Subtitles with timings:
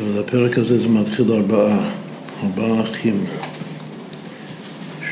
[0.00, 1.90] אז הפרק הזה זה מתחיל ארבעה,
[2.42, 3.24] ארבעה אחים.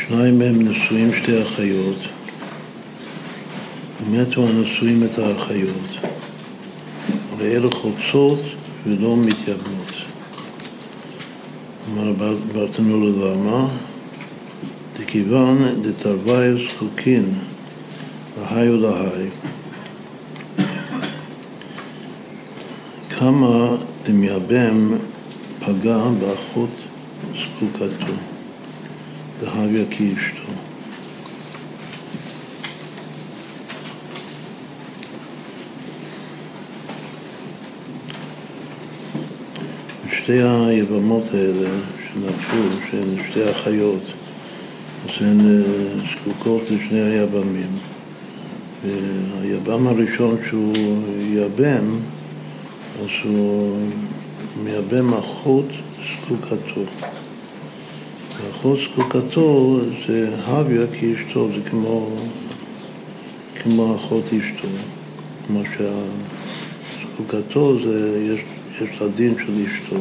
[0.06, 1.97] שניים מהם נשואים שתי אחיות,
[4.03, 6.08] ומתו הנשואים את האחיות.
[7.38, 8.40] ואלה חוצות
[8.87, 9.92] ולא מתייבמות.
[11.92, 12.12] אמר
[12.53, 13.69] ברטנולו למה?
[15.01, 17.34] דכיוון דתרוויה זקוקין
[18.38, 19.28] להי ולהי.
[23.10, 24.97] כמה דמייבם
[25.61, 26.70] פגע באחות
[27.33, 28.12] זקוקתו,
[29.41, 30.52] דהביה כאשתו.
[40.12, 41.69] שתי היבמות האלה
[42.12, 44.02] שנפשו, שהן שתי אחיות,
[45.05, 45.62] אז הן אה,
[46.15, 47.71] זקוקות לשני היבמים.
[48.84, 50.74] והיבם הראשון שהוא
[51.19, 51.98] יבם,
[53.02, 53.79] אז הוא
[54.65, 55.66] מייבם אחות
[55.99, 56.80] זקוקתו.
[58.38, 62.09] ואחות זקוקתו זה הביה כאשתו, זה כמו,
[63.62, 64.68] כמו אחות אשתו.
[65.46, 65.62] כמו
[67.16, 68.40] שהזקוקתו זה, יש,
[68.74, 69.96] יש לה של אשתו.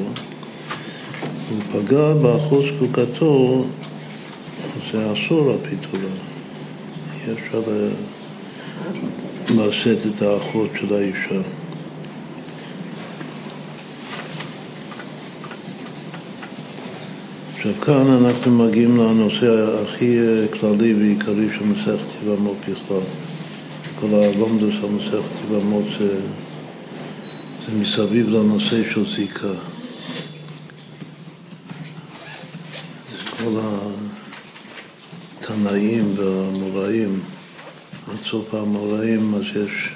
[1.49, 3.65] הוא פגע באחות זקוקתו,
[4.91, 6.13] זה אסור הפיתולה.
[7.27, 7.61] אי אפשר
[9.49, 11.41] לשאת את האחות של האישה.
[17.61, 20.17] עכשיו כאן אנחנו מגיעים לנושא הכי
[20.59, 22.97] כללי ועיקרי של מסכת יבמות בכלל.
[23.99, 26.19] כל הלומדוס על מסכת יבמות זה,
[27.65, 29.53] זה מסביב לנושא של זיקה.
[33.37, 33.59] כל
[35.39, 37.19] התנאים והאמוראים,
[38.07, 39.89] עד סוף האמוראים, אז יש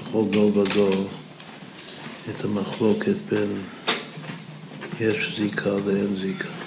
[0.00, 1.08] בכל דור ודור
[2.30, 3.50] את המחלוקת בין
[5.00, 6.59] יש זיקה ואין זיקה.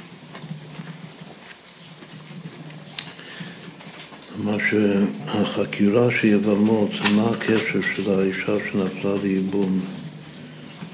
[4.44, 9.80] מה שהחקירה של יבמות זה מה הקשר של האישה שנפלה לייבום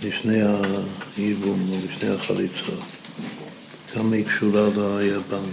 [0.04, 0.42] לפני
[1.18, 2.82] הייבום או לפני החליצה.
[3.94, 4.68] כמה היא קשורה
[5.00, 5.50] ליבם.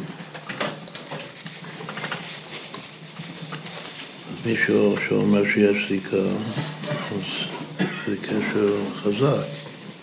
[4.47, 9.47] מישהו שאומר שיש זיקה, אז זה קשר חזק,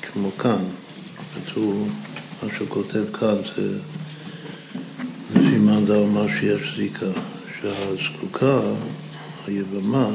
[0.02, 0.64] כמו כאן.
[1.56, 1.88] הוא,
[2.44, 3.80] מה שהוא כותב כאן זה
[5.32, 7.33] לפי מאן דאמר שיש זיקה.
[7.63, 8.59] שהזקוקה,
[9.47, 10.09] היבמה,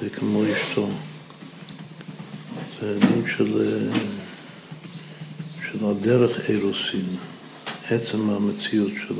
[0.00, 0.88] זה כמו אשתו.
[2.80, 3.80] זה דין של,
[5.64, 7.06] של הדרך אירוסין,
[7.90, 9.14] עצם המציאות של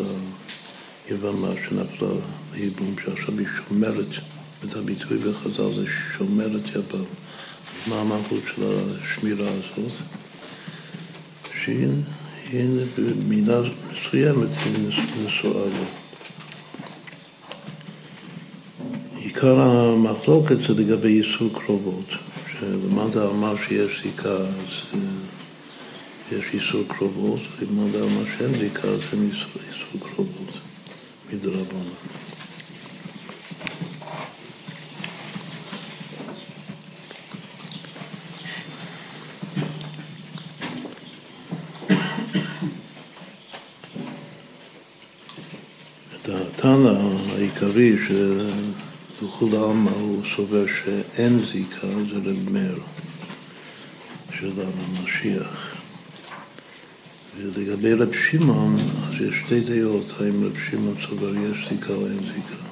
[1.09, 2.09] היבמה שנפלה
[2.55, 4.07] לייבום, שעכשיו היא שומרת,
[4.65, 5.85] את הביטוי בחז"ל זה
[6.19, 7.05] שומרת יבם.
[7.87, 9.93] מה המהות של השמירה הזאת?
[11.63, 11.89] שהיא
[12.97, 14.89] במידה מסוימת היא
[15.25, 16.06] נשואה לו.
[19.37, 22.09] עיקר המחלוקת זה לגבי איסור קרובות,
[22.53, 25.01] שלמדה אמר שיש זיקה אז
[26.33, 30.59] יש איסור קרובות, ולמדה אמר שאין זיקה אז אין איסור, איסור קרובות
[31.33, 31.91] מדרבנן.
[46.25, 46.93] התנא
[47.37, 47.97] העיקרי
[49.23, 52.79] לכולי עלמא הוא סובר שאין זיקה, זה רב מאיר
[54.39, 55.75] שלנו, משיח.
[57.37, 62.19] ולגבי רב שמעון, אז יש שתי דעות, האם רב שמעון סובר יש זיקה או אין
[62.19, 62.63] זיקה.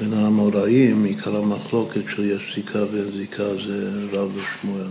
[0.00, 4.90] בין האמוראים, עיקר המחלוקת של יש זיקה ואין זיקה זה רב ושמואל.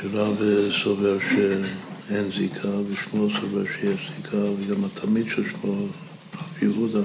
[0.00, 0.36] שרב
[0.84, 5.88] סובר שאין זיקה, ושמואל סובר שיש זיקה, וגם התלמיד של שמואל,
[6.34, 7.02] רב יהודה,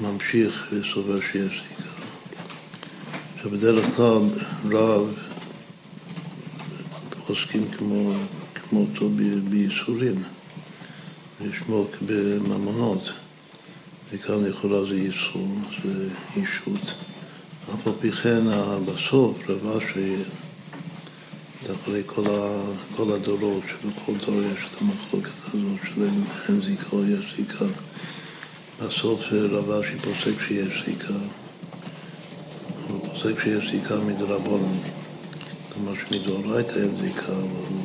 [0.00, 1.90] ממשיך וסובר שיש זיקה.
[3.36, 4.22] עכשיו בדרך כלל
[4.70, 5.14] רב
[7.28, 8.12] עוסקים כמו,
[8.54, 9.10] כמותו
[9.48, 10.22] בייסורים,
[11.40, 13.10] לשמוק בממונות,
[14.12, 15.48] וכאן לכאורה זה ייסור,
[15.84, 16.94] זה אישות.
[17.74, 18.42] אף על פי כן
[18.86, 20.16] בסוף רב אשרי,
[21.72, 22.62] אחרי כל, ה,
[22.96, 26.02] כל הדורות, שבכל דור יש את המחלוקת הזאת של
[26.48, 27.64] אין זיקה או יש זיקה.
[28.82, 31.14] בסוף רב אשי פוסק שיש זיקה,
[32.88, 34.78] הוא פוסק שיש זיקה מדרבנן,
[35.72, 37.76] כלומר שמדאורייתא אין זיקה, אבל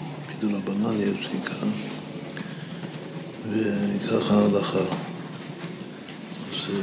[0.43, 1.65] מדרבנן יש זיקה,
[3.49, 4.79] וככה ההלכה.
[6.51, 6.75] אז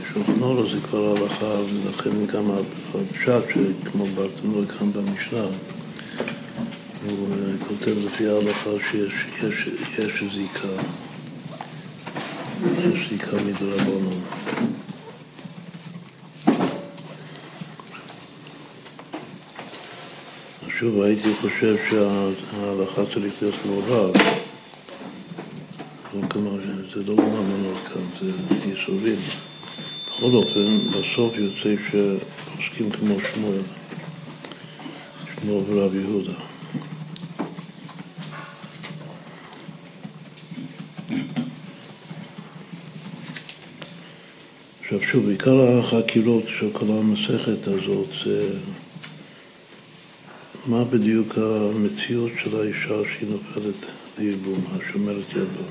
[0.00, 5.44] בשולחנורו זה כבר ההלכה, ולכן גם הפשט, שכמו ברטנור כאן במשנה,
[7.08, 7.28] הוא
[7.68, 9.12] כותב לפי ההלכה שיש
[9.42, 9.68] יש,
[9.98, 10.82] יש זיקה,
[12.64, 14.20] יש זיקה מדרבנון.
[20.78, 24.14] שוב, הייתי חושב שההלכה צריך להיות מעורב.
[26.28, 26.62] כלומר,
[26.94, 28.30] זה לא ממונות כאן, זה
[28.64, 29.16] ייסורים.
[30.08, 33.62] בכל אופן, בסוף יוצא שעוסקים כמו שמואל,
[35.40, 36.53] שמואל ורב יהודה.
[44.94, 48.50] עכשיו שוב, עיקר החקירות של כל המסכת הזאת זה
[50.66, 53.86] מה בדיוק המציאות של האישה שהיא נופלת
[54.18, 55.70] לייבום, השומרת יבם.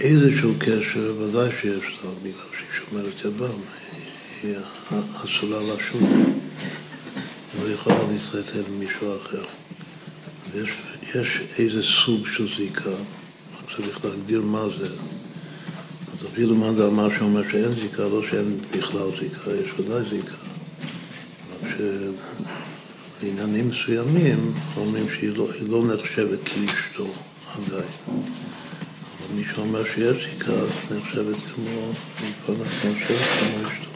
[0.00, 3.60] איזשהו קשר ודאי שיש לה, בגלל שהיא שומרת יבם,
[4.42, 4.54] היא
[5.14, 6.40] אסורה לשום,
[7.62, 9.44] לא יכולה להתחתן עם מישהו אחר.
[10.52, 10.70] ויש
[11.14, 12.90] יש איזה סוג של זיקה,
[13.76, 14.88] צריך להגדיר מה זה.
[16.34, 20.36] אפילו מאן דאמר שאומר שאין זיקה, לא שאין בכלל זיקה, יש ודאי זיקה.
[23.20, 27.06] שלעניינים מסוימים אומרים שהיא לא, לא נחשבת כאשתו
[27.54, 27.90] עדיין.
[28.06, 30.52] אבל מי שאומר שיש זיקה,
[30.90, 31.92] נחשבת כמו,
[32.48, 33.90] נחשבת כמו אשתו.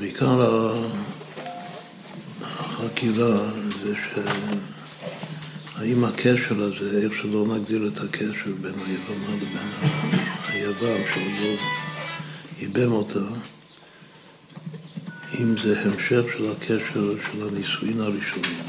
[0.00, 0.42] בעיקר
[2.42, 3.50] החקירה
[3.82, 4.18] זה ש...
[5.96, 9.68] האם הקשר הזה, איך שלא נגדיר את הקשר בין היבמה לבין
[10.48, 11.56] היבם, שעוד לא
[12.58, 13.26] ייבם אותה,
[15.40, 18.62] אם זה המשך של הקשר של הנישואין הראשונים.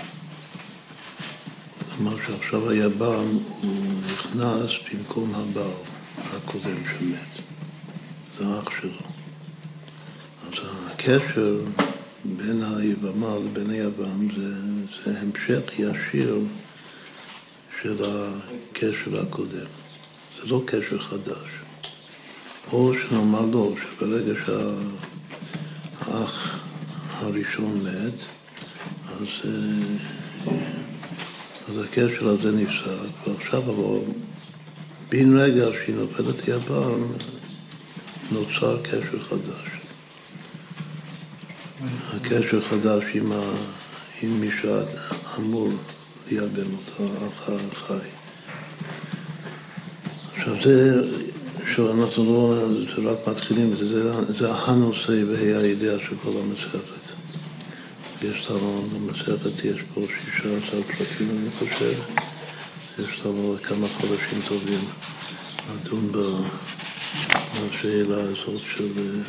[1.95, 5.71] כלומר שעכשיו היבם הוא נכנס במקום הבעל
[6.18, 7.41] הקודם שמת,
[8.39, 9.07] זה האח שלו.
[10.47, 10.53] אז
[10.88, 11.59] הקשר
[12.25, 14.53] בין היבמה לבין היבם זה,
[15.03, 16.39] זה המשך ישיר
[17.81, 19.68] של הקשר הקודם.
[20.41, 21.53] זה לא קשר חדש.
[22.71, 26.59] או שנאמר לו שברגע שהאח
[27.09, 28.13] הראשון מת,
[29.06, 29.51] אז, אה,
[31.69, 34.00] אז הקשר הזה נפסק, ועכשיו אבל
[35.09, 37.03] בן רגע שהיא נופלת יבם,
[38.31, 39.68] נוצר קשר חדש.
[42.13, 43.51] הקשר חדש עם, ה...
[44.21, 45.69] עם מי שאמור
[46.31, 48.07] לייבם אותו, האח החי.
[50.38, 51.01] עכשיו זה,
[51.75, 56.97] שאנחנו לא, זה רק מתחילים, זה, זה הנושא והיא הידיעה של כל המסכת.
[58.21, 61.94] יש לנו, במסכת יש פה שישה עשר פרקים, אני חושב.
[63.00, 64.80] יש לנו כמה חודשים טובים
[65.75, 66.12] לדון
[67.71, 69.21] בשאלה הזאת של,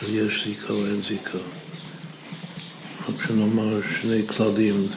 [0.00, 1.38] של יש זיקה או אין זיקה.
[3.08, 4.88] רק שנאמר שני כללים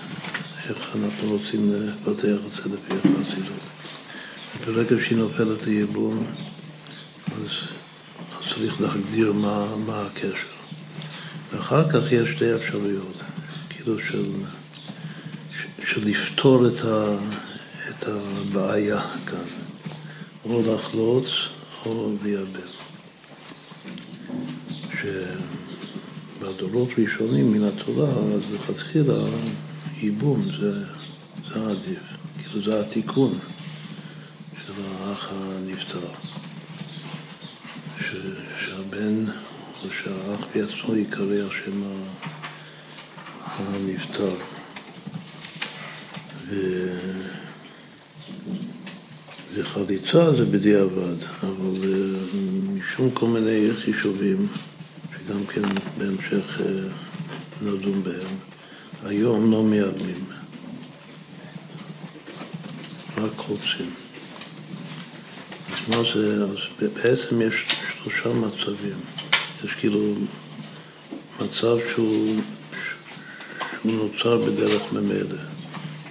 [0.70, 3.64] איך אנחנו רוצים לפתח את זה לפי החסידות.
[4.66, 6.28] ברגע שהיא נופלת לייבום,
[7.28, 7.50] אז,
[8.20, 10.48] אז צריך להגדיר מה, מה הקשר.
[11.52, 13.24] ואחר כך יש שתי אפשרויות,
[13.70, 14.32] כאילו של,
[15.86, 17.16] של לפתור את, ה,
[17.90, 19.46] את הבעיה כאן,
[20.46, 21.28] או לחלוץ
[21.86, 22.70] או לייבם.
[26.42, 29.24] שבדורות ראשונים מן התורה, אז לכתחילה
[30.02, 30.86] ייבום זה,
[31.54, 32.00] זה עדיף,
[32.38, 33.40] כאילו זה התיקון
[34.54, 36.08] של האח הנפטר.
[38.00, 38.16] ש,
[38.66, 39.26] שהבן,
[39.84, 41.84] או שהאח בעצמו יקרא השם
[43.46, 44.36] הנפטר.
[46.50, 46.56] ו...
[49.54, 52.20] וחליצה זה בדיעבד, אבל אה,
[52.74, 54.48] משום כל מיני חישובים,
[55.12, 55.62] שגם כן
[55.98, 56.66] בהמשך אה,
[57.62, 58.38] נדון בהם,
[59.06, 60.26] היום לא מייבמים,
[63.18, 63.90] רק חוצים.
[65.72, 67.66] אז מה זה, אז בעצם יש
[68.04, 69.00] שלושה מצבים.
[69.64, 70.14] יש כאילו
[71.42, 72.36] מצב שהוא,
[73.82, 75.38] שהוא נוצר בדרך ממילא.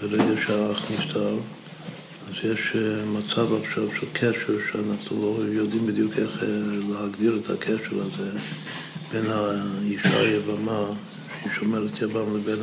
[0.01, 1.35] ברגע שהאח נפטר,
[2.29, 6.49] אז יש אה, מצב עכשיו של קשר שאנחנו לא יודעים בדיוק איך אה,
[6.93, 8.39] להגדיר את הקשר הזה
[9.13, 10.93] בין האישה היבמה
[11.41, 12.59] שהיא שומרת יבם לבין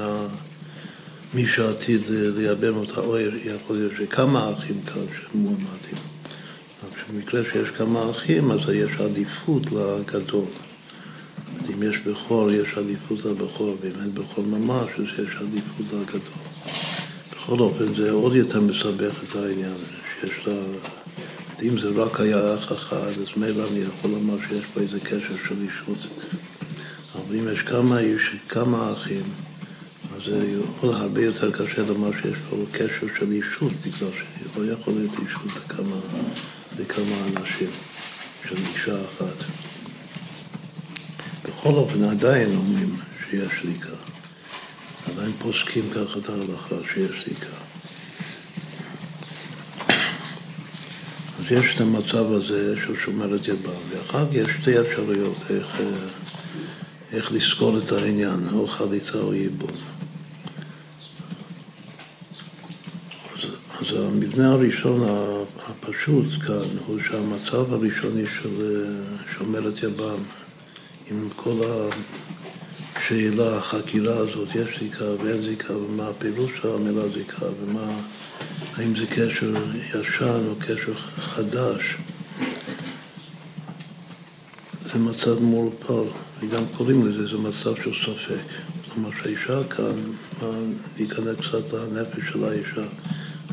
[1.33, 5.97] מי שעתיד לייבם אותה, או יכול להיות שכמה אחים כאן שהם מועמדים.
[7.13, 10.45] במקרה שיש כמה אחים, אז יש עדיפות לגדול.
[11.73, 16.43] אם יש בכור, יש עדיפות לבכור, ואם אין בכור ממש, אז יש עדיפות לגדול.
[17.31, 19.75] בכל אופן, זה עוד יותר מסבך את העניין,
[20.19, 20.53] שיש לה
[21.63, 25.35] אם זה רק היה אח אחד, אז מילא אני יכול לומר שיש פה איזה קשר
[25.47, 26.07] של אישות.
[27.15, 29.23] אבל אם יש כמה, יש כמה אחים,
[30.15, 34.93] אז זה יכול הרבה יותר קשה לומר שיש פה קשר של אישות, בגלל שלא יכול
[34.93, 35.95] להיות אישות לכמה,
[36.79, 37.69] לכמה אנשים,
[38.49, 39.45] של אישה אחת.
[41.43, 42.95] בכל אופן, עדיין אומרים
[43.29, 43.95] שיש זיקה.
[45.11, 47.55] עדיין פוסקים ככה את ההלכה שיש זיקה.
[51.39, 55.81] אז יש את המצב הזה של שומרת יבם, ואחר כך יש שתי אפשרויות איך,
[57.15, 59.71] איך לזכור את העניין, או חליצה או ייבום.
[63.79, 65.03] אז, המבנה הראשון
[65.57, 68.85] הפשוט כאן הוא שהמצב הראשוני של
[69.37, 70.19] שומרת יבם,
[71.11, 71.55] עם כל
[72.95, 77.97] השאלה, החקירה הזאת, יש זיקה ואין זיקה, ומה הפירוש של המילה זיקה, ומה...
[78.77, 79.53] האם זה קשר
[79.89, 81.95] ישן או קשר חדש.
[84.95, 86.03] זה מצב מעורפל,
[86.39, 88.39] וגם קוראים לזה, זה מצב של ספק.
[88.93, 89.99] כלומר שהאישה כאן,
[90.41, 90.47] מה,
[90.97, 92.87] להיכנס קצת לנפש של האישה.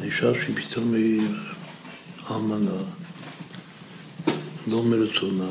[0.00, 1.22] האישה שהיא פתאום היא
[2.30, 2.82] אלמנה,
[4.66, 5.50] לא מרצונה.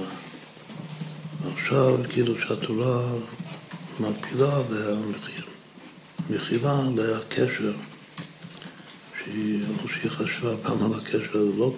[1.53, 3.13] עכשיו כאילו שהתורה
[3.99, 4.95] מפילה עליה,
[6.29, 7.73] מכילה עליה קשר.
[9.23, 11.73] שהיא, שהיא חשבה פעם על הקשר לא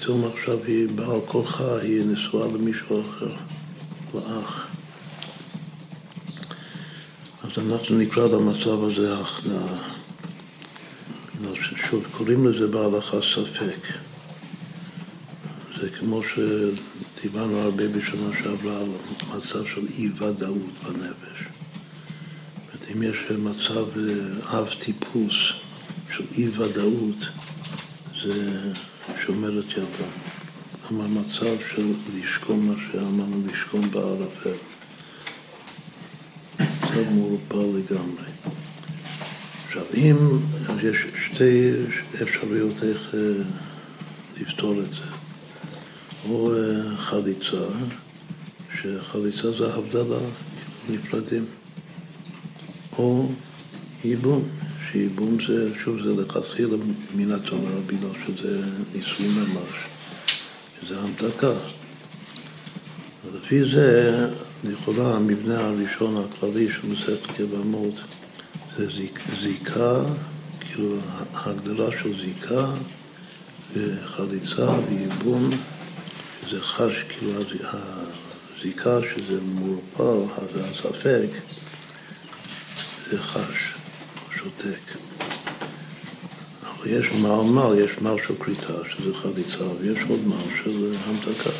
[0.00, 3.34] חשבה, שפתאום עכשיו היא בעל כורחה, היא נשואה למישהו אחר,
[4.14, 4.66] לאח.
[7.42, 9.90] אז אנחנו נקרא למצב הזה הכנעה.
[11.90, 13.86] שוב, קוראים לזה בהלכה ספק.
[15.80, 18.88] זה כמו שדיברנו הרבה בשנה שעברה על
[19.36, 21.44] מצב של אי-ודאות בנפש.
[22.94, 25.34] אם יש מצב אה, אב טיפוס
[26.16, 27.26] של אי ודאות,
[28.22, 28.60] זה
[29.30, 30.10] שומר את ידו.
[30.88, 34.56] כלומר, מצב של לשכון מה שאמרנו, לשכון בערפל.
[36.60, 38.24] מצב מעורפל לגמרי.
[39.66, 40.16] עכשיו, אם
[40.82, 40.96] יש
[41.26, 41.70] שתי
[42.22, 43.42] אפשרויות איך אה,
[44.40, 45.10] לפתור את זה,
[46.28, 47.66] או אה, חליצה,
[48.82, 50.26] שחליצה זה הבדלה,
[50.90, 51.44] נפרדים.
[52.98, 53.28] או
[54.04, 54.48] ייבום,
[54.92, 56.76] שייבום זה, שוב, זה לכתחילה
[57.16, 58.60] מן התורה, בגלל שזה
[58.94, 59.74] ניסוי ממש,
[60.80, 61.52] שזה המתקה.
[63.24, 64.28] ולפי זה,
[64.64, 67.94] לכאורה, המבנה הראשון הכללי של מסכת יבמות
[68.76, 70.04] זה זיק, זיקה,
[70.60, 70.96] כאילו
[71.34, 72.66] ההגדרה של זיקה
[73.74, 75.50] וחליצה וייבום,
[76.42, 77.32] שזה חש, כאילו
[78.58, 81.28] הזיקה שזה מעורפל, אז הספק
[83.10, 83.69] זה חש,
[84.44, 84.98] שותק.
[86.62, 87.44] אבל יש מעל
[87.78, 91.50] יש מעל של כריתה, שזה חליצה, ויש עוד מעל של המתקה,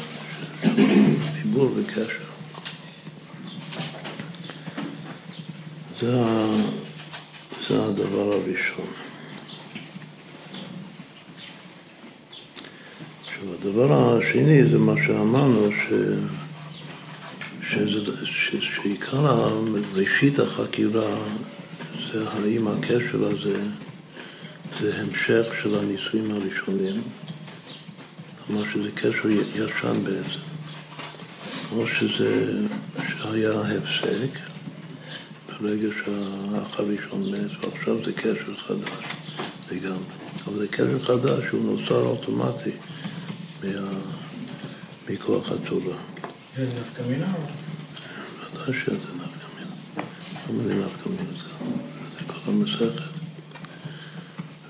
[1.42, 2.24] דיבור וקשר.
[6.00, 6.24] זה,
[7.68, 8.86] זה הדבר הראשון.
[13.24, 15.92] עכשיו, הדבר השני זה מה שאמרנו, ש...
[18.60, 19.26] שעיקר
[19.94, 21.14] ראשית החקירה
[22.12, 23.60] זה האם הקשר הזה
[24.80, 27.02] זה המשך של הנישואים הראשונים,
[28.46, 30.40] כלומר שזה קשר ישן בעצם,
[31.72, 32.60] או שזה,
[33.08, 34.38] שהיה הפסק
[35.62, 39.04] ברגע שהאח הראשון מת, ועכשיו זה קשר חדש
[39.72, 39.98] לגמרי.
[40.46, 42.70] אבל זה קשר חדש שהוא נוצר אוטומטי
[43.62, 43.68] מה,
[45.08, 45.96] מכוח התורה.
[46.56, 47.32] זה נפקא מינה?
[48.52, 49.74] ודאי שזה נפקא מינה.
[50.48, 51.99] למה זה נפקא מינה?
[52.46, 53.02] המסכת.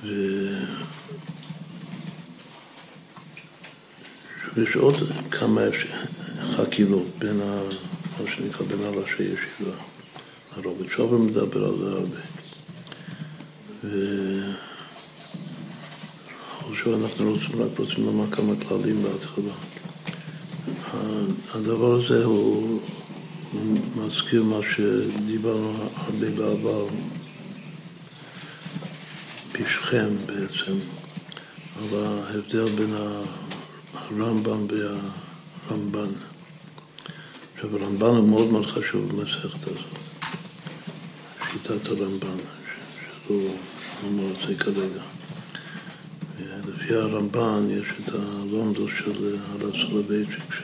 [0.05, 0.09] ו...
[4.55, 4.95] ויש עוד
[5.31, 5.61] כמה
[6.57, 7.63] חקירות בין ה...
[8.21, 9.77] מה שנקרא בין הראשי ישיבה.
[10.53, 12.21] הרב שובר מדבר על זה הרבה.
[13.85, 13.91] ו...
[16.87, 19.53] אנחנו רוצים, רק רוצים לומר כמה כללים בהתחלה.
[21.55, 22.81] הדבר הזה הוא
[23.97, 26.87] מזכיר מה שדיברנו הרבה בעבר
[29.61, 30.79] בשכם בעצם,
[31.79, 32.95] על ההבדל בין
[33.95, 36.13] הרמב"ם והרמב"ן.
[37.55, 39.85] עכשיו הרמב"ן הוא מאוד מאוד חשוב במסכת הזאת,
[41.53, 42.37] שיטת הרמב"ן,
[43.27, 43.51] שהוא
[44.17, 45.03] לא רוצה כרגע.
[46.69, 50.55] לפי הרמב"ן יש את הלומדוס של הרב סולובייצ'יק,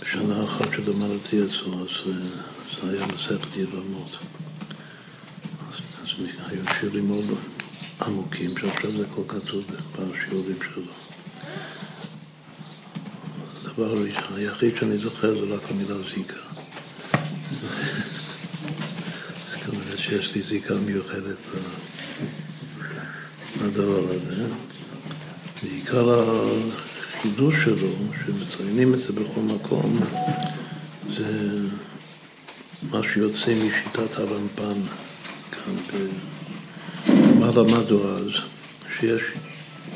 [0.00, 1.88] שבשנה אחת שלמדתי אצלו, אז
[2.80, 4.18] זה היה מסכת יבמות.
[6.18, 7.24] אז, אז היו שירים מאוד
[8.02, 10.92] עמוקים, שעכשיו זה כל כתוב בשיעורים שלו.
[13.64, 14.02] הדבר
[14.34, 16.40] היחיד שאני זוכר זה רק המילה זיקה.
[19.48, 21.36] זאת אומרת שיש לי זיקה מיוחדת
[23.64, 24.44] לדבר הזה.
[25.62, 27.92] בעיקר החידוש שלו,
[28.26, 30.00] שמציינים את זה בכל מקום,
[31.16, 31.58] זה
[32.82, 34.80] מה שיוצא משיטת הרמב"ן.
[37.38, 38.30] מה למדנו אז?
[38.98, 39.22] שיש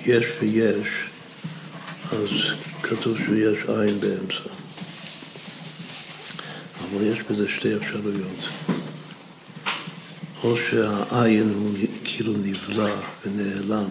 [0.06, 0.88] יש ויש,
[2.12, 2.28] אז
[2.82, 4.50] כתוב שיש עין באמצע.
[6.80, 8.48] אבל יש בזה שתי אפשרויות.
[10.44, 11.72] או שהעין הוא
[12.04, 12.94] כאילו נבלע
[13.26, 13.90] ונעלם,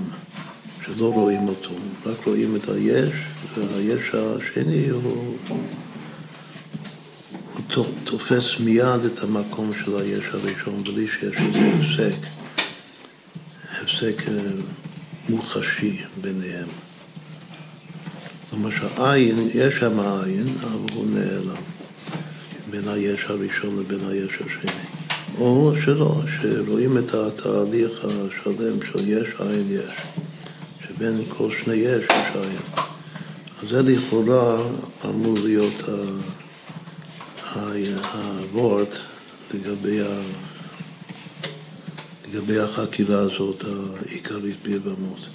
[0.86, 1.72] שלא רואים אותו,
[2.06, 3.12] רק רואים את היש,
[3.56, 5.38] והיש השני הוא,
[8.04, 12.28] תופס מיד את המקום של היש הראשון, בלי שיש איזה הפסק,
[13.82, 14.34] הפסק אה,
[15.30, 16.68] מוחשי ביניהם.
[18.52, 21.62] אומרת שהעין, יש שם עין, אבל הוא נעלם
[22.70, 24.72] בין היש הראשון לבין היש השני.
[25.38, 29.94] או שלא, שרואים את התהליך השלם של יש עין יש,
[30.88, 32.86] שבין כל שני יש יש עין.
[33.64, 34.58] אז זה לכאורה
[35.06, 35.84] אמור להיות
[37.54, 38.96] הוורט
[39.54, 40.02] לגבי.
[42.34, 45.28] לגבי החקירה הזאת העיקרית ביבמות.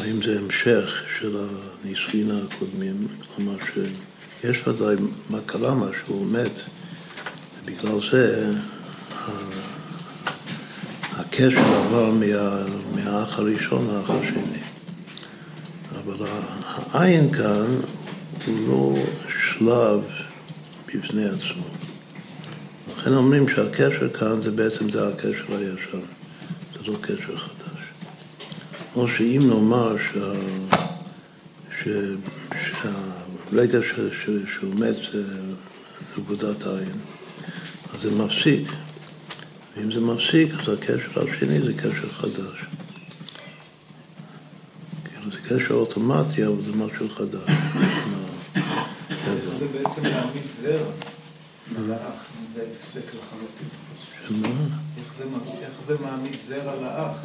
[0.00, 1.36] האם זה המשך של
[1.84, 3.06] הנישואין הקודמים,
[3.36, 4.96] כלומר שיש ודאי
[5.30, 6.60] מה קרה משהו, מת,
[7.62, 8.52] ובגלל זה
[11.12, 14.60] הקשר עבר מה, מהאח הראשון לאח השני.
[15.98, 16.26] אבל
[16.90, 17.76] העין כאן
[18.46, 19.02] הוא לא
[19.58, 20.00] שלב
[20.96, 21.64] בפני עצמו.
[22.98, 26.00] לכן אומרים שהקשר כאן זה בעצם זה הקשר הישן,
[26.72, 27.84] זה לא קשר חדש.
[28.96, 30.32] או שאם נאמר שה,
[31.82, 31.88] ש,
[32.52, 35.22] שהרגע ש, ש, שהוא מת זה
[36.18, 36.98] נקודת עין,
[37.94, 38.68] אז זה מפסיק.
[39.76, 42.64] ואם זה מפסיק, אז הקשר השני זה קשר חדש.
[45.04, 47.50] כאילו זה קשר אוטומטי, אבל זה משהו חדש.
[49.58, 50.90] זה בעצם להעמיד זרע
[51.88, 53.68] לאח, זה הפסק לחלוטין.
[54.96, 57.16] איך זה מעמיד זרע לאח?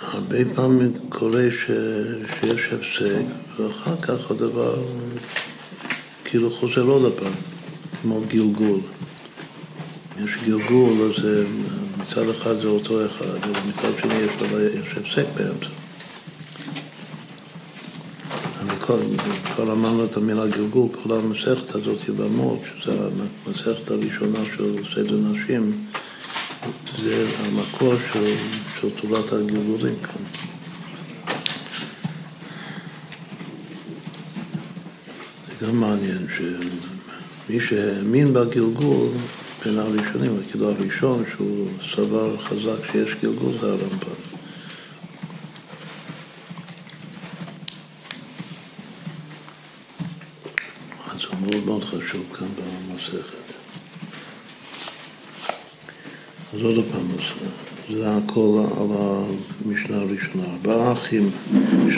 [0.00, 3.24] הרבה פעמים קורה שיש הפסק,
[3.56, 4.82] ואחר כך הדבר
[6.24, 7.32] כאילו חוזר עוד הפעם,
[8.02, 8.80] כמו גלגול.
[10.24, 11.24] יש גלגול, אז
[11.98, 15.79] מצד אחד זה אותו אחד, ומצד שני יש הפסק באמצע.
[19.54, 22.92] כבר אמרנו את המילה גלגול, כל המסכת הזאת יבמות, שזו
[23.46, 25.84] המסכת הראשונה של סדר נשים,
[27.02, 28.34] זה המקור של,
[28.80, 30.22] של תורת הגלגולים כאן.
[35.60, 39.08] זה גם מעניין שמי שהאמין בגלגול
[39.64, 44.30] בין הראשונים, כאילו הראשון שהוא סבר חזק שיש גלגול זה הרמב"ן.
[51.06, 53.40] אז הוא מאוד מאוד חשוב כאן במסכת.
[56.60, 57.06] אז עוד פעם,
[57.90, 60.44] זה הכל על המשנה הראשונה.
[60.44, 61.30] ארבעה אחים,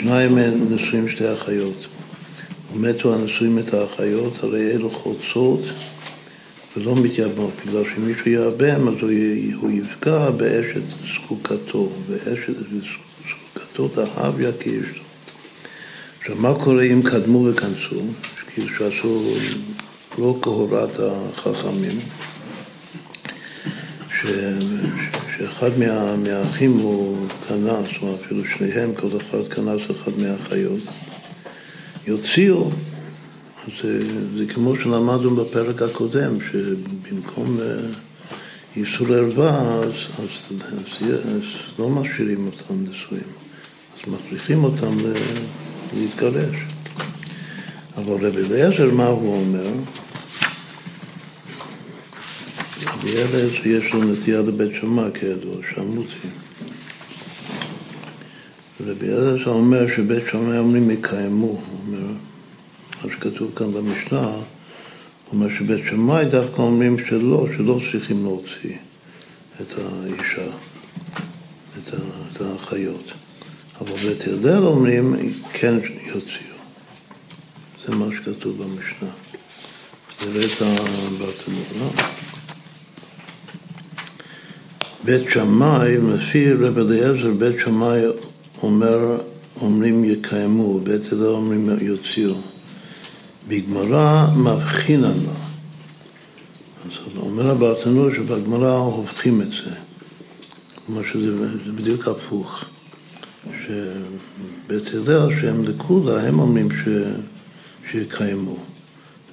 [0.01, 0.37] שניים
[0.69, 1.85] נשואים שתי אחיות.
[2.73, 5.59] ומתו הנשואים את האחיות, הרי אלו חוצות
[6.77, 8.93] ולא מתייבמות, בגלל שמישהו יאבם אז
[9.61, 10.81] הוא יפגע באשת
[11.15, 12.53] זקוקתו, ואשת
[13.53, 15.03] זקוקתו תאהב לו.
[16.19, 18.01] עכשיו, מה קורה אם קדמו וכנסו,
[18.53, 19.35] כאילו שעשו
[20.17, 21.99] לא כהורת החכמים,
[25.37, 30.81] שאחד מה, מהאחים הוא כנס, או אפילו שניהם, כל אחד כנס אחד מהאחיות,
[32.07, 32.71] יוציאו
[33.63, 33.99] אז זה,
[34.37, 37.65] זה כמו שלמדנו בפרק הקודם, שבמקום אה,
[38.75, 41.43] איסור ערווה, אז, אז, אז, אז
[41.79, 43.23] לא משאירים אותם נשואים,
[43.93, 44.97] אז מכריחים אותם
[45.93, 46.55] להתגרש.
[47.97, 49.67] אבל רבי אליעזר, מה הוא אומר?
[53.03, 56.27] אליעזר יש לו נטייה לבית שמע, כידוע, שמותי.
[58.87, 62.07] רבי אליעזר אומר שבית שמע אומרים יקיימו, הוא אומר
[63.03, 64.43] מה שכתוב כאן במשנה, הוא
[65.31, 68.77] אומר שבית שמאי דווקא אומרים שלא, שלא צריכים להוציא
[69.61, 70.51] את האישה,
[71.77, 71.93] את,
[72.31, 73.11] את האחיות.
[73.81, 76.53] אבל בית הלל אומרים כן יוציאו.
[77.85, 79.09] זה מה שכתוב במשנה.
[80.25, 82.03] נראה את הברטנור, לא?
[85.05, 88.01] בית שמאי, לפי רב אליעזר, בית שמאי
[88.63, 89.17] אומר,
[89.61, 92.35] אומרים יקיימו, בית הלל אומרים יוציאו.
[93.47, 95.33] בגמרא מבחינן לה.
[96.85, 99.75] אז אומר הברטנור שבגמרא הופכים את זה.
[100.85, 102.65] כלומר שזה בדיוק הפוך.
[103.45, 106.87] שבית הלל שהם לכולה, הם אומרים ש...
[107.91, 108.57] שיקיימו.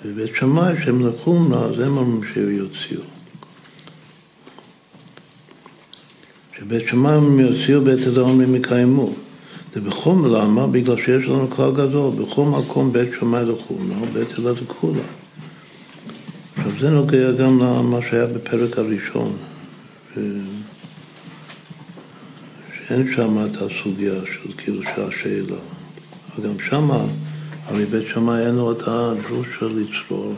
[0.05, 3.20] ובית שמאי שהם לחומרה, אז הם אומרים שיוציאו.
[6.61, 9.13] שבית שמאי אומרים יוציאו, בית אומרים יקיימו.
[9.73, 10.67] זה בכל למה?
[10.67, 15.03] בגלל שיש לנו כלל גדול, בכל מקום בית שמאי לחומרה, בית הלל לכולה.
[16.57, 19.37] עכשיו זה נוגע גם למה שהיה בפרק הראשון.
[22.91, 25.61] אין שם את הסוגיה של כאילו של השאלה.
[26.39, 27.05] וגם שמה,
[27.67, 30.35] הרי בית שמאי אין לו את הדרוש של לצרור.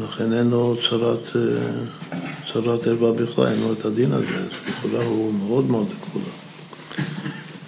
[0.00, 1.36] לכן אין לו צרת,
[2.52, 4.26] צרת ערווה בכלל, אין לו את הדין הזה.
[4.26, 6.24] אז לכאורה הוא מאוד מאוד לכולה,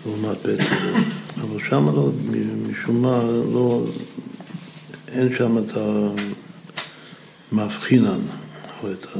[0.06, 1.02] לעומת בית הלל.
[1.40, 2.10] אבל שם לא,
[2.68, 3.84] משום מה, לא,
[5.08, 5.76] אין שם את
[7.52, 8.20] המבחינן,
[8.82, 9.18] או את ה...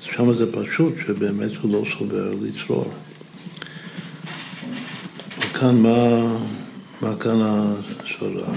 [0.00, 2.92] שם זה פשוט שבאמת הוא לא סובר לצרור.
[5.38, 5.98] וכאן מה,
[7.02, 8.54] מה כאן הסברה?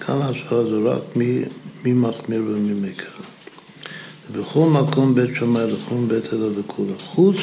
[0.00, 1.42] כאן הסברה זה רק מי,
[1.84, 3.21] מי מחמיר ומי מקל.
[4.30, 6.98] בכל מקום בית שמאי לחום בית אלה לכולה.
[6.98, 7.36] חוץ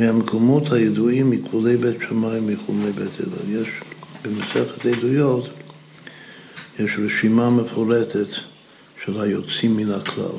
[0.00, 3.60] מהמקומות הידועים מכולי בית שמאי מחומי בית אלה.
[3.60, 3.68] יש
[4.22, 5.48] במסכת עדויות,
[6.78, 8.28] יש רשימה מפורטת
[9.04, 10.38] של היוצאים מן הכלל.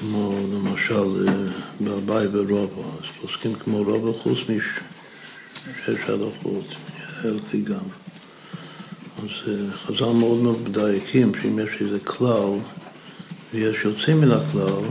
[0.00, 1.34] כמו למשל אה,
[1.80, 6.74] באביי ורובו, אז פוסקים כמו רובו חוץ משש הלכות,
[7.06, 8.01] חלקי גם.
[9.22, 12.58] אז אה, חז"ל מאוד מאוד מדייקים שאם יש איזה כלל
[13.54, 14.84] ויש יוצאים מן הכלל,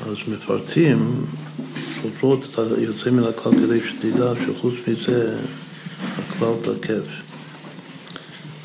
[0.00, 1.26] אז מפרטים,
[2.02, 5.38] סופרות את היוצאים מן הכלל כדי שתדע שחוץ מזה
[6.18, 7.04] הכלל תקף.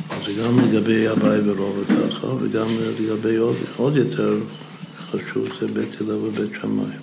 [0.09, 2.67] אז זה גם לגבי אביי ורובו ככה, וגם
[2.99, 4.37] לגבי עוד, עוד יותר
[5.11, 6.95] חשוב זה בית הלל ובית שמאי.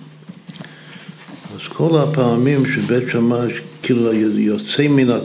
[1.55, 5.17] אז כל הפעמים שבית שמאי כאילו יוצא מן ה...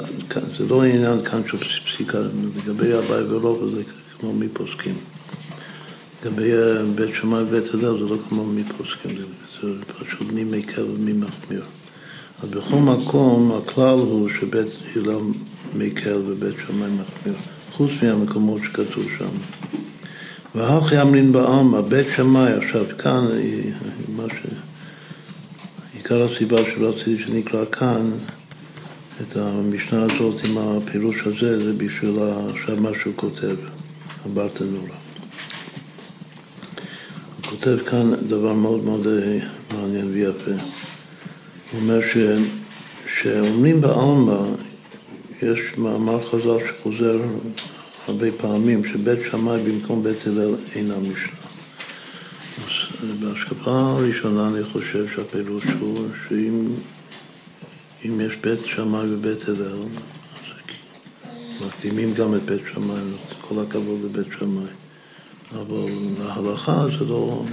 [0.58, 1.58] זה לא עניין כאן של
[2.00, 2.18] פסיקה,
[2.56, 3.82] לגבי אביי ולא, זה
[4.18, 4.94] כמו מי פוסקים.
[6.22, 6.50] לגבי
[6.94, 9.22] בית שמאי ובית הלל זה לא כמו מי פוסקים, זה,
[9.62, 11.62] זה פשוט מי מקל ומי מחמיר.
[12.42, 15.20] אז בכל מקום הכלל הוא שבית הלל
[15.74, 17.34] מקל ובית שמאי מחמיר,
[17.72, 19.30] חוץ מהמקומות שכתוב שם.
[20.54, 23.26] והכי אמרין בעלמא, בית שמאי, עכשיו כאן,
[24.16, 24.46] מה ש...
[25.94, 28.10] עיקר הסיבה שרציתי שנקרא כאן
[29.22, 32.18] את המשנה הזאת עם הפירוש הזה, זה בשביל
[32.50, 33.56] עכשיו מה שהוא כותב,
[34.24, 34.96] הברטנורה.
[37.36, 39.38] הוא כותב כאן דבר מאוד מאוד אה,
[39.74, 40.50] מעניין ויפה.
[40.50, 42.16] הוא אומר ש...
[43.20, 44.40] שאומרים בעלמא,
[45.42, 47.20] יש מאמר חז"ל שחוזר
[48.06, 51.40] הרבה פעמים שבית שמאי במקום בית הלל אינה משנה.
[53.02, 56.66] אז בהשקפה הראשונה אני חושב שהפירוש הוא שאם
[58.04, 59.78] אם יש בית שמאי ובית הלל,
[61.66, 63.00] מקדימים גם את בית שמאי,
[63.40, 64.70] כל הכבוד לבית שמאי.
[65.52, 67.44] אבל להלכה זה לא...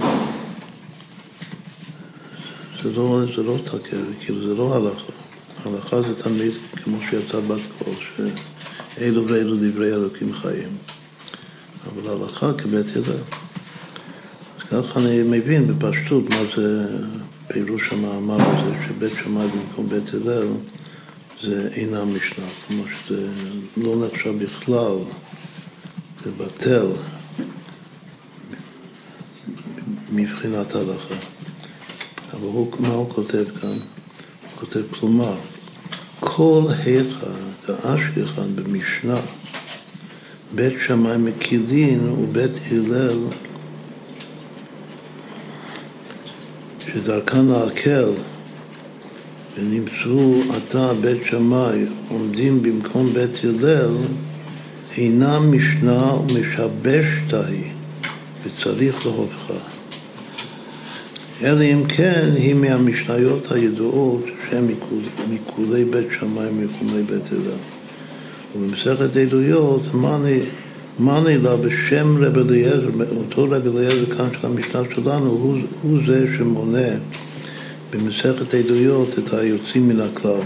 [2.82, 5.12] זה לא, זה לא תקף, כאילו זה לא הלכה.
[5.64, 6.52] הלכה זה תמיד
[6.84, 7.94] כמו שיצא בת קול,
[8.98, 10.76] אלו ואלו דברי אלוקים חיים.
[11.86, 13.16] אבל הלכה כבית הלל.
[14.58, 16.88] אז ככה אני מבין בפשטות מה זה
[17.52, 20.48] פירוש המאמר הזה, שבית שמאי במקום בית הלל
[21.42, 23.28] זה אינה משנה, כלומר שזה
[23.76, 24.96] לא נחשב בכלל,
[26.24, 26.86] זה בטל
[30.12, 31.14] מבחינת ההלכה.
[32.32, 33.68] אבל הוא, מה הוא כותב כאן?
[33.68, 33.78] הוא
[34.54, 35.36] כותב כלומר,
[36.20, 37.26] כל היכא
[37.68, 39.20] דאשכחן במשנה,
[40.54, 43.18] בית שמאי מקילין ובית הלל,
[46.92, 48.10] שדרכן להקל,
[49.56, 53.94] ונמצאו עתה בית שמאי עומדים במקום בית הלל,
[54.96, 57.72] אינה משנה ומשבשתה היא,
[58.44, 59.54] וצריך להופכה.
[61.42, 64.66] אלא אם כן היא מהמשניות הידועות שהן
[65.30, 67.58] מכולי בית שמאי ומחומי בית הלל.
[68.56, 70.40] ובמסכת עדויות, מאני
[71.00, 76.88] לה בשם רב אליעזר, אותו רב אליעזר כאן של המשנה שלנו, הוא, הוא זה שמונה
[77.90, 80.40] במסכת עדויות את היוצאים מן הכלל.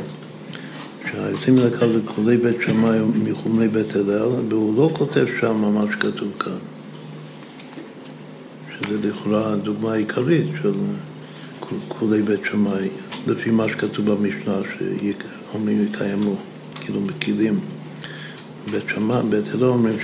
[1.12, 5.84] שהיוצאים מן הכלל זה כולי בית שמאי ומחומי בית הלל, והוא לא כותב שם מה
[5.92, 6.58] שכתוב כאן.
[8.70, 10.72] שזה לכאורה הדוגמה העיקרית של
[11.88, 12.88] כולי בית שמאי,
[13.26, 16.34] לפי מה שכתוב במשנה, שאומרים יקיימו,
[16.80, 17.60] כאילו מקילים.
[18.70, 19.96] בית שמאי, בית הלל אומרים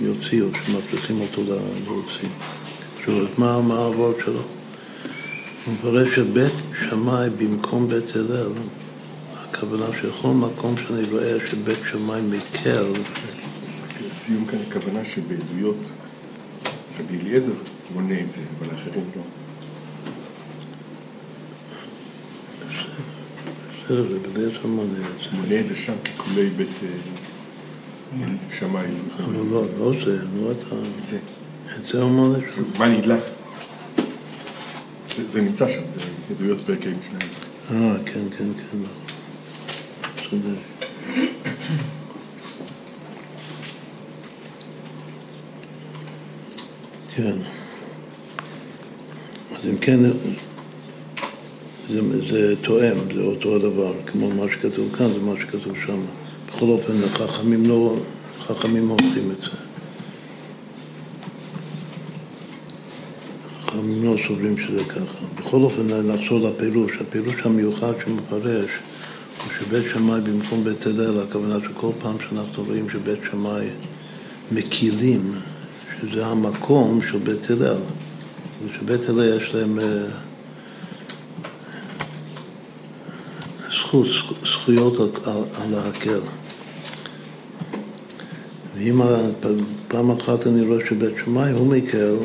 [0.00, 2.28] שיוציאו, שמפריחים אותו להוציא.
[2.96, 4.42] עכשיו, מה, מה העבוד שלו?
[5.64, 6.52] הוא מפרש שבית
[6.88, 8.52] שמאי במקום בית הלל,
[9.36, 12.92] הכוונה שכל מקום שאני רואה שבית שמאי מקל
[14.10, 15.90] לסיום כאן הכוונה שבעדויות
[17.00, 17.52] רבי אליעזר
[17.94, 19.22] מונה את זה, אבל האחרים לא.
[23.84, 25.36] בסדר, רבי אליעזר מונה את זה.
[25.36, 26.68] מונה את זה שם ככולי בית
[28.58, 28.86] שמאי.
[29.24, 30.74] אבל לא, לא זה, לא אתה...
[31.02, 31.18] את זה.
[31.76, 32.62] את זה מונה שם.
[32.78, 33.16] מה נדלה?
[35.28, 37.32] זה- נמצא שם, זה עדויות פרק עם שניים.
[37.70, 38.78] אה, כן, כן, כן,
[40.26, 40.54] נכון.
[47.16, 47.32] כן.
[49.52, 50.00] אז אם כן,
[51.90, 56.00] זה, זה תואם, זה אותו הדבר, כמו מה שכתוב כאן, זה מה שכתוב שם.
[56.60, 57.96] בכל אופן, חכמים לא,
[58.46, 59.50] חכמים עושים את זה.
[63.66, 65.24] חכמים לא סוברים שזה ככה.
[65.38, 66.92] בכל אופן, נחזור לפירוש.
[67.00, 68.70] הפירוש המיוחד שמפרש
[69.44, 73.66] הוא שבית שמאי במקום בית הלל, הכוונה שכל פעם שאנחנו רואים שבית שמאי
[74.52, 75.32] מקילים,
[76.00, 77.80] שזה המקום של בית הלל.
[78.78, 80.06] שבית הלל יש להם אה,
[83.70, 84.06] זכות,
[84.44, 86.20] זכויות על, להקל.
[88.80, 89.00] ואם
[89.88, 92.16] פעם אחת אני רואה שבית שמאי הוא מקל,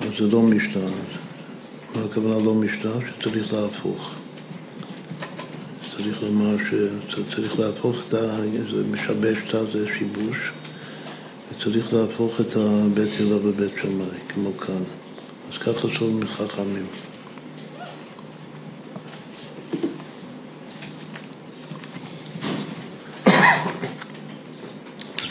[0.00, 0.90] אז זה לא משנה.
[1.94, 2.92] מה הכוונה לא משנה?
[3.10, 4.10] שצריך להפוך.
[5.96, 6.56] צריך לומר
[7.08, 8.36] שצריך להפוך את ה...
[8.74, 9.64] זה משבש ה...
[9.72, 10.52] זה שיבוש.
[11.52, 14.82] וצריך להפוך את הבית הלל בבית שמאי, כמו כאן.
[15.52, 16.86] אז ככה סוברים חכמים.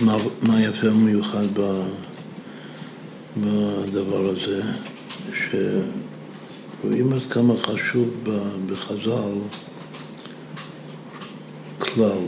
[0.06, 1.48] מה, מה יפה ומיוחד.
[3.38, 4.62] בדבר הזה,
[6.82, 8.08] שרואים עד כמה חשוב
[8.68, 9.38] בחז"ל
[11.80, 12.22] כלל.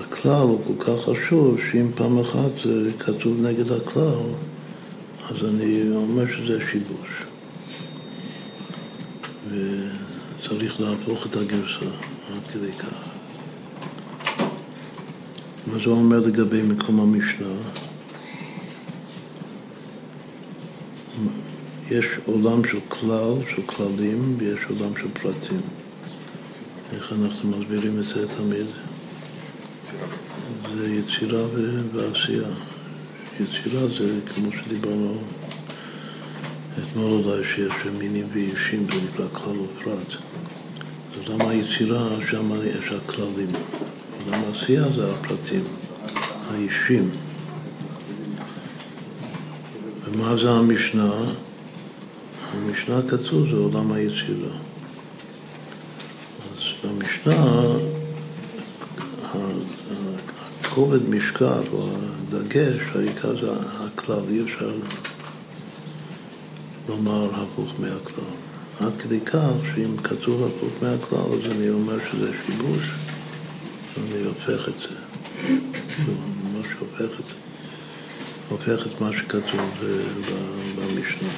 [0.00, 4.28] הכלל הוא כל כך חשוב, שאם פעם אחת זה כתוב נגד הכלל,
[5.28, 7.22] אז אני אומר שזה שיבוש.
[9.48, 11.90] וצריך להפוך את הגרסה
[12.28, 13.17] עד כדי כך.
[15.78, 17.54] מה זה אומר לגבי מקום המשנה?
[21.90, 25.60] יש עולם של כלל, של כללים, ויש עולם של פרטים.
[26.92, 28.66] איך אנחנו מסבירים את זה תמיד?
[30.76, 31.46] זה יצירה
[31.92, 32.48] ועשייה.
[33.40, 35.18] יצירה זה כמו שדיברנו
[36.78, 40.22] אתמול אולי שיש מינים ואישים, זה נקרא כלל ופרט.
[41.12, 43.52] אז למה היצירה, שם יש הכללים.
[44.32, 45.64] העשייה זה הפרטים,
[46.50, 47.10] האישים.
[50.04, 51.12] ומה זה המשנה?
[52.52, 54.56] המשנה כתוב זה עולם היצירה.
[56.52, 57.78] אז במשנה
[60.78, 61.88] הכובד משקל או
[62.28, 64.70] הדגש, העיקר זה הכלל, אי אפשר
[66.88, 68.24] לומר הפוך מהכלל.
[68.80, 73.07] עד כדי כך שאם כתוב הפוך מהכלל אז אני אומר שזה שיבוש.
[73.98, 74.94] אני הופך את זה,
[76.44, 77.32] ממש הופך את,
[78.48, 79.84] הופך את מה שכתוב
[80.76, 81.28] במשנה.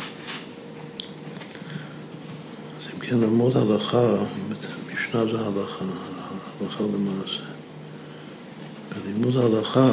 [2.79, 4.17] אז אם כן, ללמוד הלכה,
[4.95, 5.85] משנה זה הלכה,
[6.61, 7.43] הלכה למעשה.
[9.05, 9.91] בלימוד ההלכה,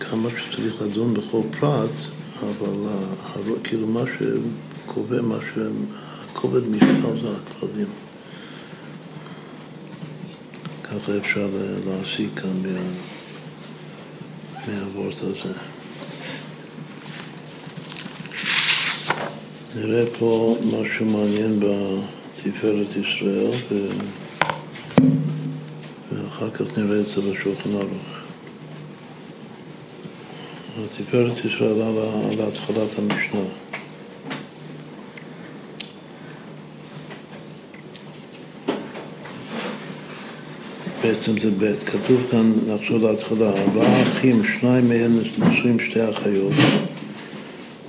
[0.00, 1.90] כמה שצריך לדון בכל פרט,
[2.40, 8.01] אבל כאילו מה שקובע, מה שהכובד משקל זה הכללים.
[10.92, 11.48] ככה אפשר
[11.86, 12.80] להסיק כאן מה,
[14.66, 15.54] מהוורט הזה.
[19.76, 23.88] נראה פה משהו מעניין בתפארת ישראל, ו...
[26.12, 28.12] ואחר כך נראה את זה בשולחן ערוך.
[30.84, 33.61] התפארת ישראל על, על התחלת המשנה.
[41.02, 46.52] בעצם זה ב', כתוב כאן, נחזור להתחלה, ארבעה אחים, שניים מהם נשואים שתי אחיות,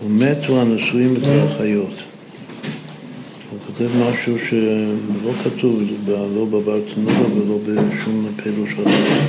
[0.05, 1.93] ומתו הנשואים אצל האחיות.
[3.51, 9.21] הוא כותב משהו שלא כתוב, לא בבר תנועה ולא בשום פירוש אחר,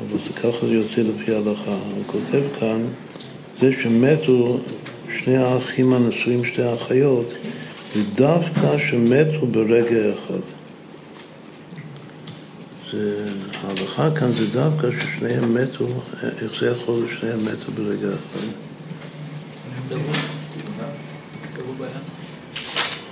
[0.00, 1.76] אבל זה ככה זה יוצא לפי ההלכה.
[1.96, 2.80] הוא כותב כאן,
[3.60, 4.58] זה שמתו
[5.18, 7.34] שני האחים הנשואים, שתי האחיות,
[7.96, 10.57] ודווקא שמתו ברגע אחד.
[12.92, 13.30] זה,
[13.64, 15.86] ההלכה כאן זה דווקא ששניהם מתו,
[16.22, 18.46] איך זה יכול להיות ששניהם מתו ברגע אחד?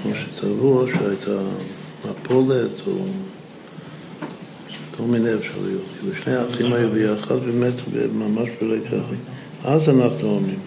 [0.04, 1.40] או שטבעו, או שהייתה
[2.04, 2.92] מפולת, או
[4.96, 5.82] כל מיני אפשרויות.
[5.98, 9.16] כאילו שני האחים היו ביחד ומתו ממש ברגע אחד.
[9.64, 10.58] אז אנחנו אומרים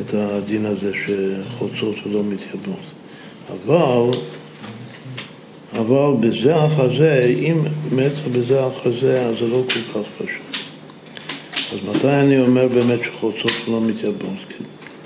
[0.00, 2.84] את הדין הזה שחוצות ולא מתייבנות.
[3.48, 4.10] אבל
[5.78, 6.90] אבל בזה אחר
[7.28, 7.58] אם
[7.92, 8.90] מתה בזה אחר
[9.28, 10.56] אז זה לא כל כך פשוט.
[11.72, 14.38] אז מתי אני אומר באמת שחוצות לא מתייבנות?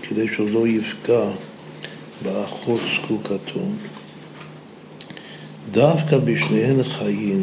[0.02, 1.30] כדי שהוא לא יפגע
[2.22, 3.60] באחות זקוקתו.
[5.70, 7.42] דווקא בשניהן חיים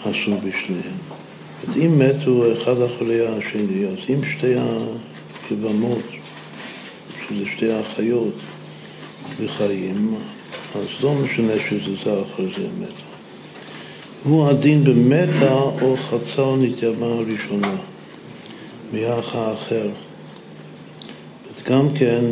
[0.00, 0.98] אסור בשניהן.
[1.68, 4.54] אז אם מתו אחד אחרי השני, אז אם שתי
[5.50, 6.02] היבמות,
[7.28, 8.34] שזה שתי האחיות,
[9.44, 10.14] בחיים,
[10.74, 13.02] אז לא משנה שזה זה אחרי זה מתה.
[14.24, 17.76] הוא הדין במתה או חצה או נתייבמה הראשונה,
[18.92, 19.88] מאח האחר.
[21.66, 22.24] גם כן,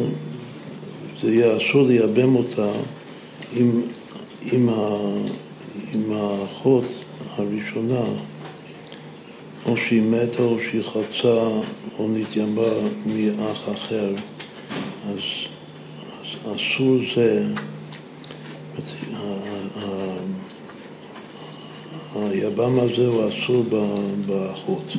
[1.22, 2.70] זה יהיה אסור לייבם אותה
[3.57, 3.83] עם,
[4.52, 4.98] עם, ה,
[5.94, 6.85] עם האחות
[7.37, 8.05] הראשונה,
[9.66, 11.40] או שהיא מתה או שהיא חצה
[11.98, 12.68] או נתייבמה
[13.07, 14.14] מאח אחר.
[15.07, 15.18] אז,
[16.20, 17.44] אז אסור זה
[22.14, 23.64] היבם הזה הוא אסור
[24.27, 24.96] באחות.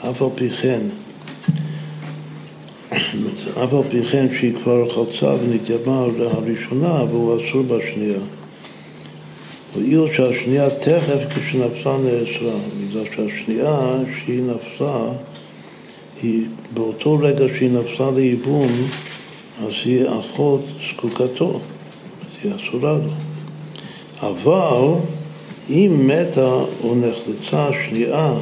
[0.00, 0.80] אף על פי כן,
[3.64, 8.18] אף על פי כן שהיא כבר חלצה ונתייבמה הראשונה, והוא אסור בשנייה.
[9.74, 15.12] הואיל שהשנייה תכף כשנפלה נאסרה, בגלל שהשנייה שהיא נפלה,
[16.22, 18.72] היא באותו רגע שהיא נפלה לייבום,
[19.60, 21.60] אז היא אחות זקוקתו.
[22.42, 23.10] היא אסורה לו.
[24.20, 25.17] אבל
[25.70, 26.54] אם מתה
[26.84, 28.34] או נחלצה שנייה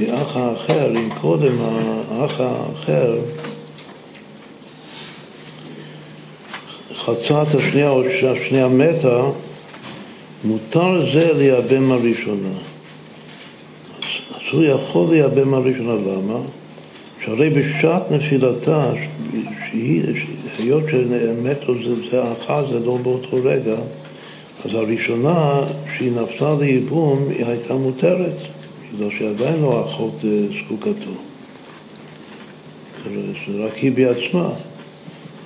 [0.00, 3.18] מאח האחר, אם קודם האח האחר
[6.94, 9.22] חצה את השנייה או שהשנייה מתה,
[10.44, 12.58] מותר זה לייבם הראשונה.
[14.30, 16.38] אז הוא יכול לייבם הראשונה, למה?
[17.24, 18.90] שהרי בשעת נפילתה,
[20.58, 23.76] היות שמתו זה, זה אחת, זה לא באותו רגע,
[24.66, 25.60] אז הראשונה
[25.96, 28.36] שהיא נפלה לייבום היא הייתה מותרת,
[28.94, 31.10] בגלל שהיא עדיין לא אחות אה, זקוקתו.
[33.04, 34.50] זה רק היא בעצמה.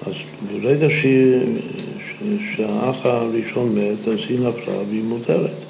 [0.07, 0.13] אז
[0.53, 1.35] ברגע שהיא,
[2.57, 5.65] שהאח הראשון מת, אז היא נפלה והיא מותרת.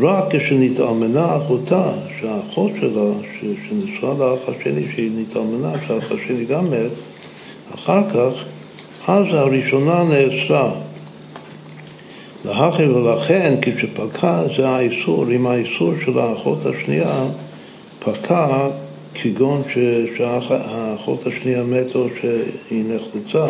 [0.00, 3.10] רק כשנתאמנה אחותה, שהאחות שלה,
[3.68, 6.92] שנשואה לאח השני, שהיא נתאמנה, שהאח השני גם מת,
[7.74, 8.44] אחר כך
[9.08, 10.72] אז הראשונה נאסרה.
[12.46, 17.24] לאחר ולכן כשפקע זה האיסור, אם האיסור של האחות השנייה
[17.98, 18.68] פקע
[19.14, 19.62] כגון
[20.16, 23.46] שהאחות השנייה מתה או שהיא נחלצה,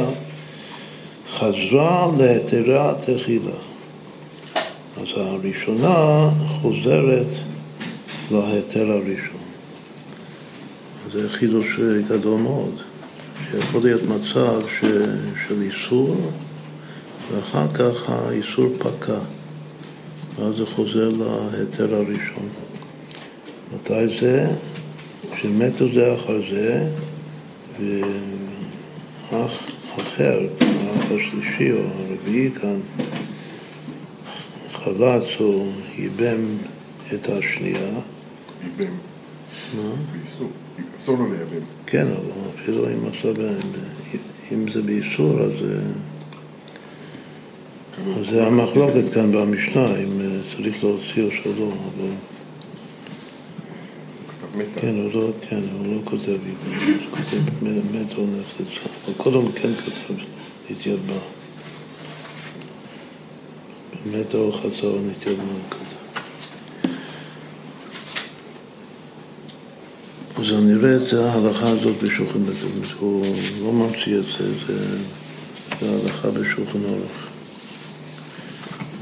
[1.38, 3.50] חזרה להתרה תחילה.
[4.96, 6.30] אז הראשונה
[6.62, 7.26] חוזרת
[8.30, 9.46] להיתר הראשון.
[11.12, 12.74] זה חידוש גדול מאוד.
[13.50, 14.84] שיכול להיות מצב ש,
[15.48, 16.16] של איסור
[17.32, 19.18] ואחר כך האיסור פקע
[20.36, 22.48] ואז זה חוזר להיתר הראשון.
[23.74, 24.46] מתי זה?
[25.32, 26.88] כשמתו זה אחר זה
[27.80, 29.52] ואח
[29.96, 32.80] אחר, האח השלישי או הרביעי כאן
[34.72, 35.66] חלץ או
[35.98, 36.44] ייבם
[37.14, 37.88] את השנייה.
[38.64, 38.92] ייבם.
[39.76, 39.94] מה?
[40.12, 40.50] באיסור.
[41.00, 41.66] אסור לו לייבם.
[41.86, 42.88] כן, אבל אפילו
[44.52, 45.52] אם זה באיסור, אז
[48.04, 50.26] זה המחלוקת כאן במשנה, אם אה,
[50.56, 52.10] צריך להוציא או שלא, אבל...
[54.80, 59.52] כן, הוא לא, כן, הוא לא כותב עברית, הוא כותב מת או נחלצה, אבל קודם
[59.52, 60.14] כן כתב
[60.70, 61.14] נתייבא.
[64.12, 65.86] מת או או נתייבא כתב.
[70.36, 72.38] אז אני רואה את ההלכה הזאת בשולחן.
[73.00, 73.26] הוא
[73.62, 74.98] לא ממציא את זה, זה,
[75.80, 77.25] זה הלכה בשולחן ערוך.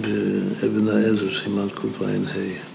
[0.00, 2.74] באבן העזר, סימן קע"ה.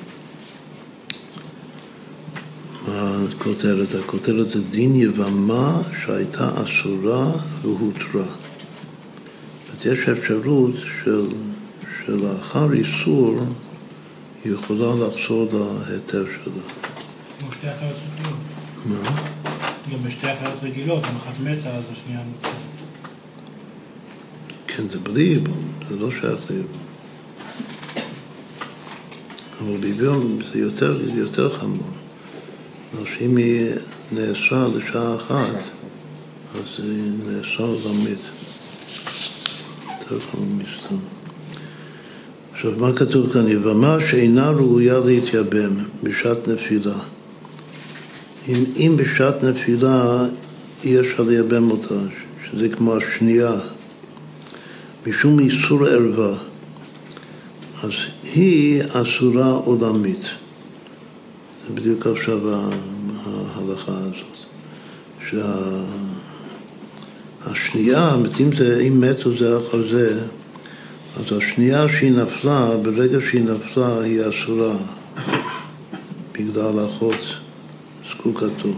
[2.88, 3.96] מה הכותרת?
[3.96, 8.26] הכותרת זה דין יבמה שהייתה אסורה והותרה.
[9.86, 10.72] יש אפשרות
[11.04, 11.28] של,
[12.06, 13.36] שלאחר איסור
[14.46, 15.50] היא יכולה לחזור
[15.88, 16.64] להיתר שלה.
[17.40, 18.40] כמו שתי החיות רגילות.
[18.86, 18.98] מה?
[19.92, 22.52] גם בשתי החיות רגילות, אם אחת מתה, אז השנייה נותנת.
[24.68, 26.89] כן, זה בלי ייבום, זה לא שייך לייבום.
[29.62, 31.88] אבל בייבום זה יותר, יותר חמור.
[32.94, 33.66] אבל שאם היא
[34.12, 35.56] נאסרה לשעה אחת,
[36.56, 38.20] אז היא נאסרה למית.
[39.90, 40.96] יותר חמור מסתם.
[42.54, 43.48] עכשיו, מה כתוב כאן?
[43.48, 45.72] יבמה שאינה ראויה להתייבם
[46.04, 46.96] בשעת נפילה.
[48.48, 50.26] אם, אם בשעת נפילה
[50.84, 51.96] אי אפשר לייבם אותה,
[52.52, 53.54] שזה כמו השנייה,
[55.08, 56.38] משום איסור ערווה,
[57.84, 57.92] אז
[58.36, 60.26] היא אסורה עולמית.
[61.68, 62.40] זה בדיוק עכשיו
[63.26, 64.40] ההלכה הזאת.
[67.46, 70.20] שהשנייה, אם, זה, אם מתו זה אחר זה,
[71.18, 74.76] אז השנייה שהיא נפלה, ברגע שהיא נפלה היא אסורה
[76.32, 77.22] בגלל אחות
[78.12, 78.74] זקוקתו.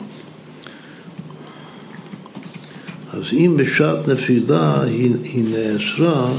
[3.13, 6.31] אז אם בשעת נפילה היא, היא נאסרה,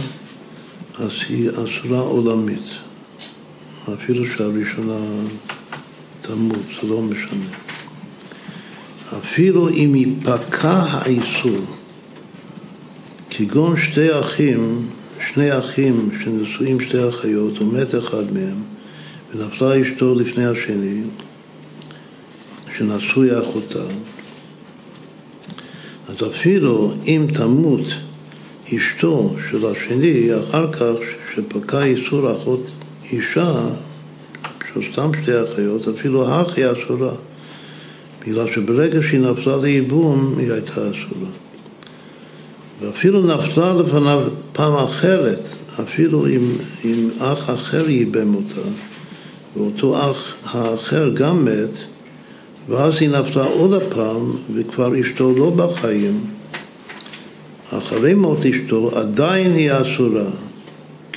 [0.98, 2.91] אז היא אסורה עולמית.
[3.88, 4.98] אפילו שהראשונה
[6.20, 7.56] תמות, זה לא משנה.
[9.18, 11.60] אפילו אם ייפקע האיסור,
[13.30, 14.86] כגון שתי אחים,
[15.32, 18.62] שני אחים שנשואים שתי אחיות, ומת אחד מהם,
[19.34, 21.00] ונפלה אשתו לפני השני,
[22.76, 23.84] שנשוי אחותה,
[26.08, 27.86] אז אפילו אם תמות
[28.76, 30.94] אשתו של השני, אחר כך
[31.34, 32.70] שפקע איסור אחות
[33.12, 33.52] אישה,
[34.74, 37.12] של סתם שתי אחיות, אפילו האח היא אסורה.
[38.26, 41.30] בגלל שברגע שהיא נפלה לייבום, היא הייתה אסורה.
[42.80, 45.48] ואפילו נפלה לפניו פעם אחרת,
[45.80, 46.52] אפילו אם,
[46.84, 48.68] אם אח אחר ייבם אותה,
[49.56, 51.78] ואותו אח האחר גם מת,
[52.68, 56.20] ואז היא נפלה עוד הפעם, וכבר אשתו לא בחיים.
[57.70, 60.30] אחרי מות אשתו עדיין היא אסורה.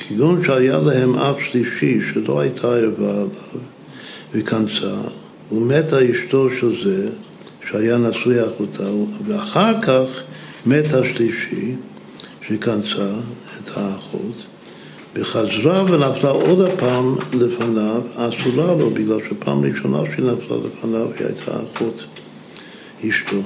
[0.09, 3.27] כגון שהיה להם אח שלישי שלא הייתה ערבה עליו,
[4.33, 4.95] וכנסה,
[5.51, 7.09] ומתה אשתו של זה,
[7.69, 8.89] שהיה נשוי אחותה,
[9.27, 10.21] ואחר כך
[10.65, 11.75] מת השלישי,
[12.47, 13.09] שכנסה
[13.57, 14.43] את האחות,
[15.15, 21.51] וחזרה ונפלה עוד הפעם לפניו, אסורה לו, בגלל שפעם ראשונה שהיא נפלה לפניו היא הייתה
[21.51, 22.05] אחות
[23.09, 23.41] אשתו.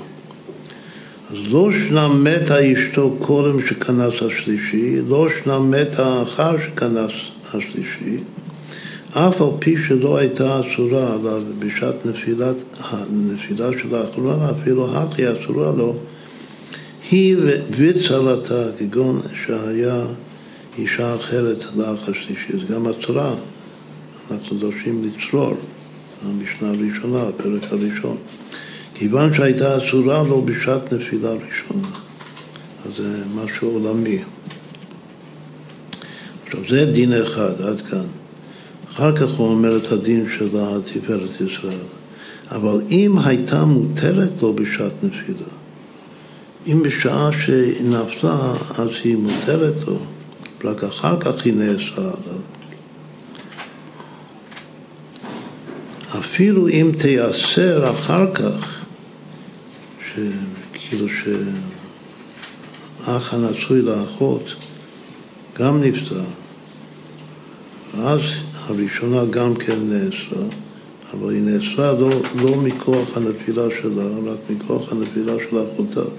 [1.33, 7.11] לא שנה מתה אשתו קודם שכנס השלישי, לא שנה מתה אחר שכנס
[7.53, 8.17] השלישי,
[9.11, 15.71] אף על פי שלא הייתה אסורה עליו בשעת נפילת, הנפילה של האחרונה, אפילו הכי אסורה
[15.71, 15.95] לו,
[17.11, 17.35] היא
[17.77, 20.03] וצרתה, כגון שהיה
[20.77, 23.35] אישה אחרת לאח השלישי, זה גם הצרה,
[24.31, 25.55] אנחנו דורשים לצרור,
[26.25, 28.17] המשנה הראשונה, הפרק הראשון.
[28.99, 31.87] כיוון שהייתה אסורה לו בשעת נפילה ראשונה.
[32.85, 34.19] אז זה משהו עולמי.
[36.45, 38.05] עכשיו זה דין אחד, עד כאן.
[38.91, 41.85] אחר כך הוא אומר את הדין של התפארת ישראל.
[42.51, 45.49] אבל אם הייתה מותרת לו בשעת נפילה,
[46.67, 49.97] אם בשעה שנפלה אז היא מותרת לו,
[50.63, 52.41] רק אחר כך היא נאסרה עליו.
[56.19, 58.78] אפילו אם תיאסר אחר כך,
[60.73, 61.05] שכאילו
[63.05, 64.53] שאח הנשוי לאחות
[65.57, 66.21] גם נפטר,
[67.97, 68.19] ואז
[68.53, 70.45] הראשונה גם כן נאסרה,
[71.13, 76.09] אבל היא נאסרה לא, לא מכוח הנפילה שלה, רק מכוח הנפילה של אחותה.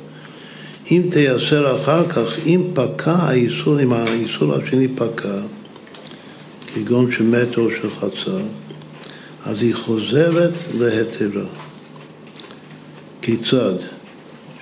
[0.91, 5.35] אם תייסר אחר כך, אם פקע האיסור, אם האיסור השני פקע,
[6.75, 8.39] כגון שמת או שחצה,
[9.47, 11.70] אז היא חוזרת להתרה.
[13.23, 13.75] כיצד?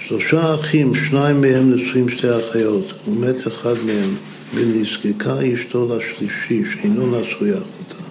[0.01, 4.15] שלושה אחים, שניים מהם נשואים שתי אחיות, ומת אחד מהם,
[4.55, 8.03] ונזקקה אשתו לשלישי, שאינו נשוי אחותה.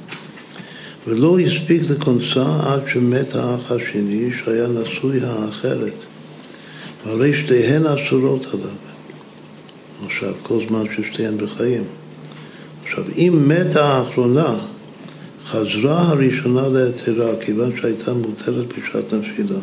[1.08, 6.04] ולא הספיק לכונסה עד שמת האח השני, שהיה נשוי האחרת.
[7.06, 8.70] הרי שתיהן אסורות עליו.
[10.06, 11.84] עכשיו, כל זמן ששתיהן בחיים.
[12.84, 14.56] עכשיו, אם מתה האחרונה,
[15.46, 19.60] חזרה הראשונה להתרה, כיוון שהייתה מותרת בשעת נפילה,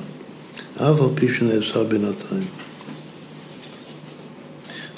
[0.76, 2.48] אף על פי שנעשה בינתיים.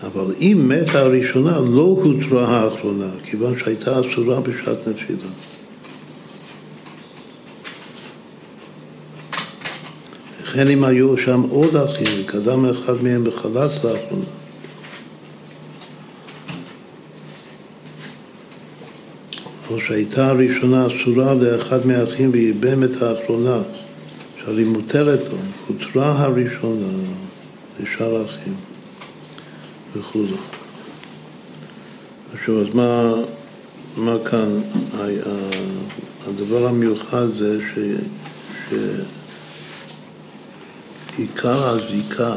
[0.03, 5.31] אבל אם מתה הראשונה, לא הותרה האחרונה, כיוון שהייתה אסורה בשעת נפילה.
[10.43, 14.24] וכן אם היו שם עוד אחים, קדם אחד מהם בחלץ לאחרונה.
[19.70, 23.59] או שהייתה הראשונה אסורה לאחד מהאחים וייבם את האחרונה,
[24.47, 26.86] שהרי מוטלת לו, הותרה הראשונה
[27.80, 28.55] לשאר האחים
[29.97, 30.24] וכו'.
[32.34, 33.12] עכשיו, אז מה,
[33.97, 34.61] מה כאן?
[36.28, 37.78] הדבר המיוחד זה ש,
[41.16, 42.34] שעיקר הזיקה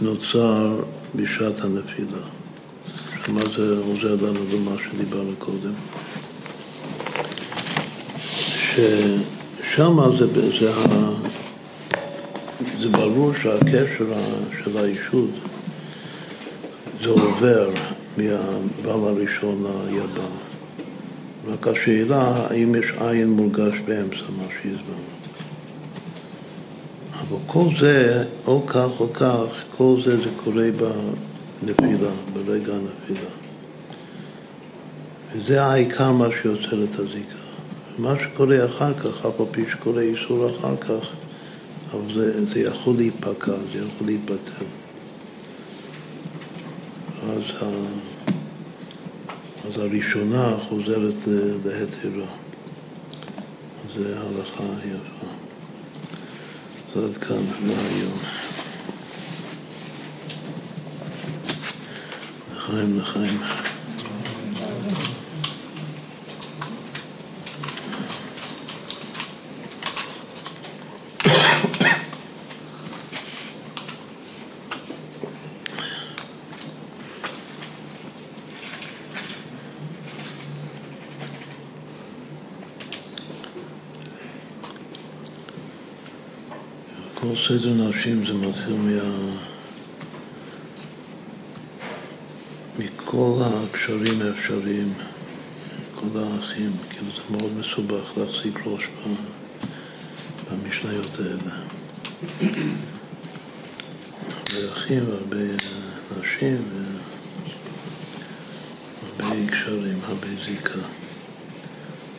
[0.00, 0.82] נוצר
[1.14, 2.22] בשעת הנפילה.
[3.28, 5.72] מה זה עוזר לנו במה שדיברנו קודם?
[9.72, 10.26] ששם זה,
[10.60, 10.72] זה,
[12.80, 14.12] זה ברור שהקשר
[14.64, 15.30] של האישות
[17.02, 17.70] זה עובר
[18.16, 20.32] מהבעל הראשון ליבם.
[21.46, 25.12] רק השאלה האם יש עין מורגש באמצע, מה שהסברנו.
[27.12, 29.46] אבל כל זה, או כך או כך,
[29.76, 30.66] כל זה זה קורה
[31.62, 33.30] בנפילה, ברגע הנפילה.
[35.32, 37.41] וזה העיקר מה שיוצר את הזיקה.
[37.98, 41.06] מה שקורה אחר כך, אף על פי שקורה איסור אחר כך,
[41.92, 44.64] אבל זה, זה יכול להיפקע, זה יכול להתבטל.
[47.22, 47.66] אז, ה,
[49.68, 51.14] אז הראשונה חוזרת
[51.64, 52.26] להתירה.
[53.94, 55.26] זו הלכה יפה.
[56.96, 58.18] אז עד כאן להיום.
[62.56, 63.38] לחיים לחיים.
[87.22, 89.32] כל סדר נשים זה מתחיל מה...
[92.78, 94.92] מכל הקשרים האפשריים,
[95.94, 98.82] כל האחים, כאילו זה מאוד מסובך להחזיק ראש
[100.50, 101.54] במשניות האלה.
[104.32, 105.36] הרבה אחים והרבה
[106.20, 106.58] נשים
[109.18, 110.80] והרבה קשרים, הרבה זיקה.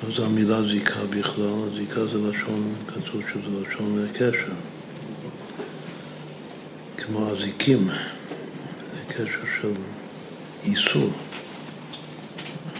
[0.08, 4.54] אז המילה זיקה בכלל, זיקה זה לשון, כתוב שזה לשון קשר.
[7.06, 7.88] כמו אזיקים,
[8.96, 9.74] זה קשר של
[10.64, 11.10] איסור,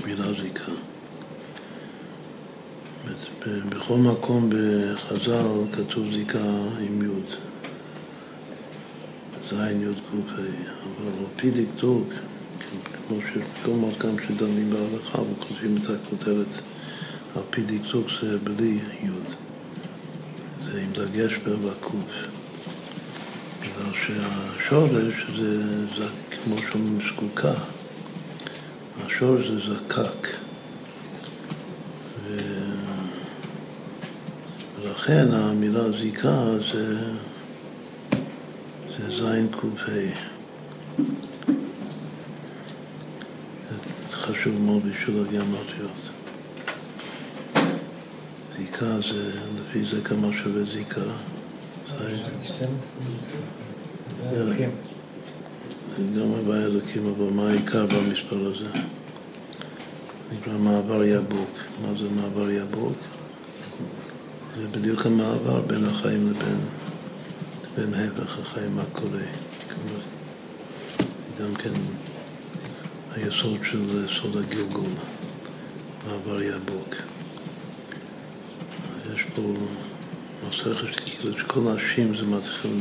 [0.06, 0.72] מילה זיקה.
[3.70, 6.40] בכל מקום בחז"ל כתוב זיקה
[6.80, 7.36] עם י',
[9.50, 10.30] זין י' ק'
[10.84, 12.08] אבל על פי דקדוק,
[13.08, 16.62] כמו שכל מקום שדנים בהלכה וכותבים את הכותרת
[17.36, 19.10] על פי דקדוק זה בלי י',
[20.66, 22.43] זה עם דגש בקוף.
[23.94, 27.54] שהשורש זה, זה כמו שאומרים זקוקה,
[29.06, 30.28] השורש זה זקק.
[34.82, 36.98] ולכן המילה זיקה זה,
[38.98, 39.92] זה זין ק"ה.
[44.12, 46.10] חשוב מאוד בשביל הגיאומטריות.
[48.58, 51.02] זיקה זה, לפי זה כמה שווה זיקה.
[56.16, 58.80] גם הוויה אלוקים, אבל מה העיקר במספר הזה?
[60.32, 61.50] נקרא מעבר יבוק.
[61.82, 62.98] מה זה מעבר יבוק?
[64.58, 66.58] זה בדיוק המעבר בין החיים לבין,
[67.78, 69.22] לבין הפך החיים, מה קורה.
[71.42, 71.72] גם כן
[73.16, 74.90] היסוד של סוד הגלגול,
[76.08, 76.96] מעבר יבוק.
[79.16, 79.42] יש פה
[80.48, 82.72] מסכת כאילו שכל נשים זה מתחיל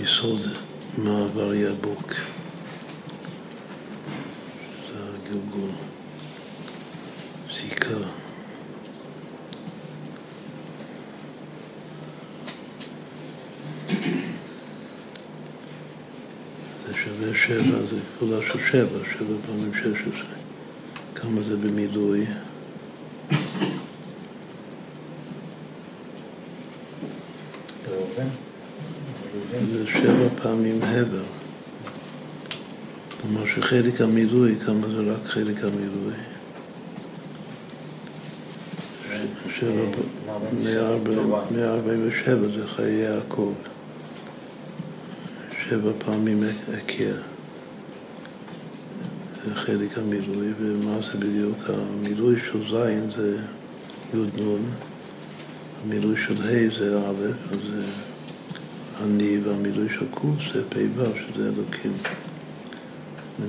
[0.00, 0.40] מיסוד
[0.98, 2.14] מעבר יבוק.
[4.92, 5.70] זה הגלגול,
[7.54, 7.94] זיקה.
[16.86, 20.36] זה שווה שבע, זה כפולה של שבע, שבע פעמים שש עשרה.
[21.14, 22.26] כמה זה במילוי?
[28.16, 28.55] שבע
[31.06, 31.22] הבל.
[33.22, 36.14] כלומר שחלק המילוי, כמה זה רק חלק המילוי?
[39.60, 39.84] שבע,
[41.50, 43.52] מאה ארבעים ושבע זה חיי יעקב.
[45.68, 46.44] שבע פעמים
[46.76, 47.22] הכיר.
[49.44, 51.58] זה חלק המילוי, ומה זה בדיוק?
[51.68, 53.38] המילוי של זין זה
[54.14, 54.58] י' נ',
[55.84, 57.82] המילוי של ה' זה א', אז זה
[59.04, 61.92] אני, והמילוי של ק' זה פ"ו, שזה אלוקים.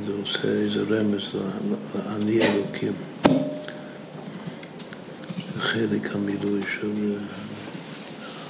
[0.06, 1.36] זה עושה איזה רמז
[1.96, 2.94] לאני אלוקים.
[5.60, 7.16] חלק המילוי של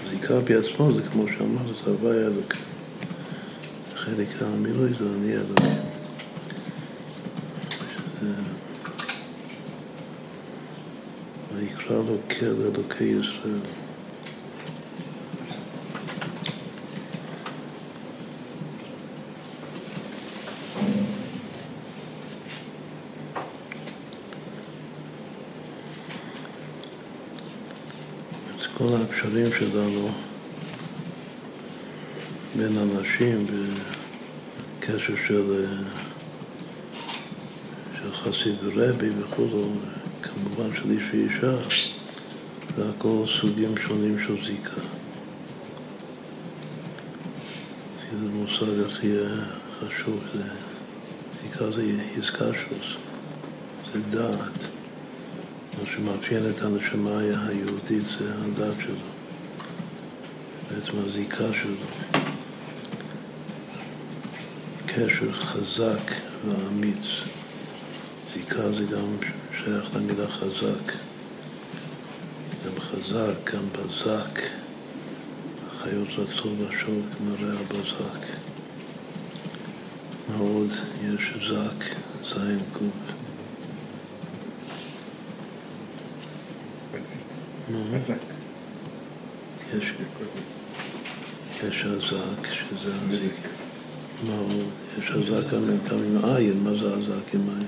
[0.05, 2.61] הזיקה בעצמו, זה כמו שאמרת, זה הווי אלוקים.
[3.95, 5.87] חלק המילוי זה אני אלוקים.
[11.55, 13.59] ויקרא לו כל אלוקי ישראל.
[28.77, 30.09] כל הקשרים שלנו
[32.55, 33.45] בין אנשים
[34.79, 35.65] בקשר של,
[37.95, 39.71] של חסיד ורבי וכו',
[40.23, 41.57] כמובן של איש ואישה,
[42.77, 44.81] זה הכל סוגים שונים של זיקה.
[48.09, 49.11] כאילו המושג הכי
[49.79, 50.43] חשוב זה,
[51.41, 51.81] זיקה זה
[52.17, 52.95] איסקשוס,
[53.93, 54.67] זה דעת.
[55.77, 59.06] מה שמאפיין את הנשמה היהודית זה הדת שלו,
[60.71, 62.21] בעצם הזיקה שלו.
[64.85, 66.11] קשר חזק
[66.47, 67.05] ואמיץ.
[68.33, 69.17] זיקה זה גם
[69.63, 70.93] שייך למילה חזק.
[72.65, 74.41] גם חזק, גם בזק.
[75.81, 78.25] חיות רצו בשור כמו רע בזק.
[80.29, 80.69] מה עוד
[81.03, 81.85] יש זק,
[82.23, 83.15] זין קוף.
[87.93, 88.36] מזק.
[89.73, 89.93] יש,
[91.63, 93.47] יש הזק, שזה הזיק.
[94.27, 94.65] מה עוד?
[94.97, 95.63] יש הזק גם,
[96.03, 97.67] עם עין, מה זה הזק עם עין?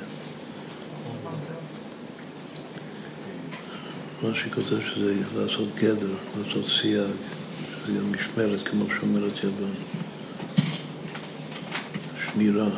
[4.23, 7.15] מה שכותב שזה לעשות גדר, לעשות סייג,
[7.85, 9.71] זה גם משמרת, כמו שאומרת יוון.
[12.23, 12.69] שמירה,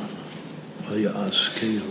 [0.90, 1.86] ויעש כאילו.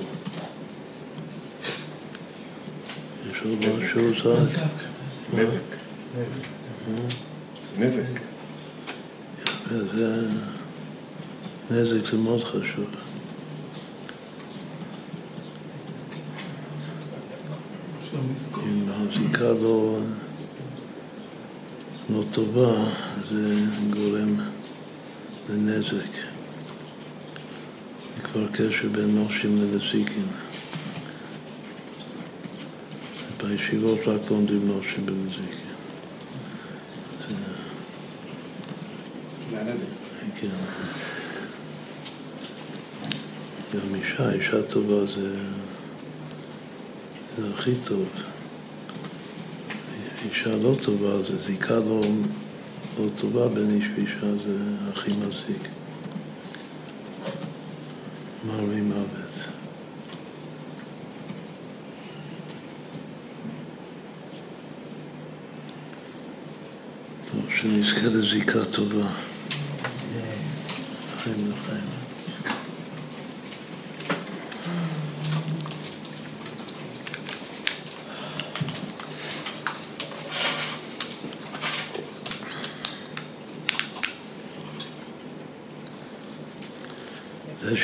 [3.30, 4.60] יש עוד משהו זק?
[5.32, 5.60] נזק.
[7.78, 8.20] נזק.
[11.70, 12.86] נזק זה מאוד חשוב.
[18.66, 19.98] אם הזיקה לא,
[22.10, 22.84] לא טובה,
[23.30, 23.54] זה
[23.90, 24.34] גורם
[25.50, 25.92] לנזק.
[28.16, 30.26] זה כבר קשר בין נושים לנזיקים.
[33.42, 35.70] בישיבות רק לומדים נושים בנזיקים.
[37.28, 37.34] זה...
[39.52, 39.86] מהנזק.
[40.40, 40.48] כן.
[43.74, 45.36] גם אישה, אישה טובה זה,
[47.38, 48.08] זה הכי טוב.
[50.24, 52.00] אישה לא טובה, זה זיקה לא,
[53.00, 54.56] לא טובה בין איש ואישה, זה
[54.92, 55.68] הכי מזיק.
[58.46, 59.46] מרמי מוות.
[67.30, 69.06] טוב, שנזכה לזיקה טובה.
[71.22, 72.00] חיים לחיים.
[87.62, 87.76] זה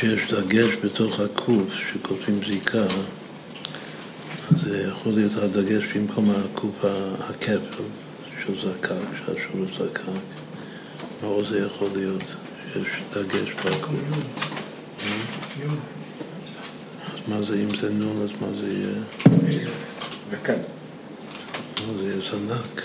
[0.50, 6.84] שיש דגש בתוך הקוף שכותבים זיקה, אז זה יכול להיות הדגש במקום הקוף
[7.20, 7.82] הכפל
[8.44, 10.00] של זקק, שהשור זקק.
[11.22, 12.22] מה עוד זה יכול להיות?
[12.72, 13.94] שיש דגש בקוף.
[17.06, 18.94] אז מה זה, אם זה נון, אז מה זה יהיה?
[20.30, 20.58] זקן.
[21.86, 22.82] מה זה יהיה זנק.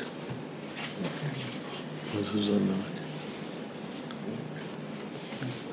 [2.16, 2.91] מה זה זנק?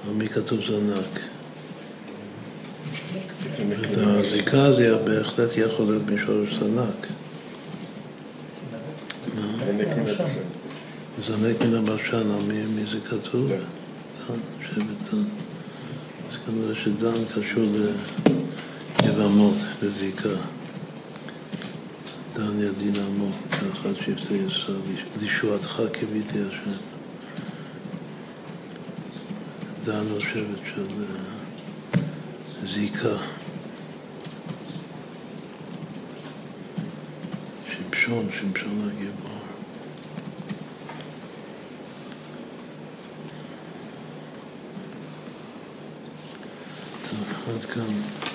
[0.09, 1.38] על מי כתוב זנק?
[3.47, 7.07] אז הזיקה זה בהחלט יכול להיות משורש זנק.
[11.27, 13.49] זנק מן הבשן, מי, זה כתוב?
[13.49, 13.57] דן.
[14.29, 14.35] דן,
[14.71, 15.23] שבט דן.
[16.31, 17.65] אז כנראה שדן קשור
[19.03, 20.29] ליבמות בזיקה.
[22.35, 24.77] דן ידין עמו, כאחד שבטי ישראל,
[25.21, 26.71] לישועתך קיוויתי השם.
[29.85, 31.38] דן הוא שבט של אה,
[32.75, 33.17] זיקה.
[37.71, 39.39] שמשון, שמשון הגיבור.
[47.03, 48.28] טוב, עד כאן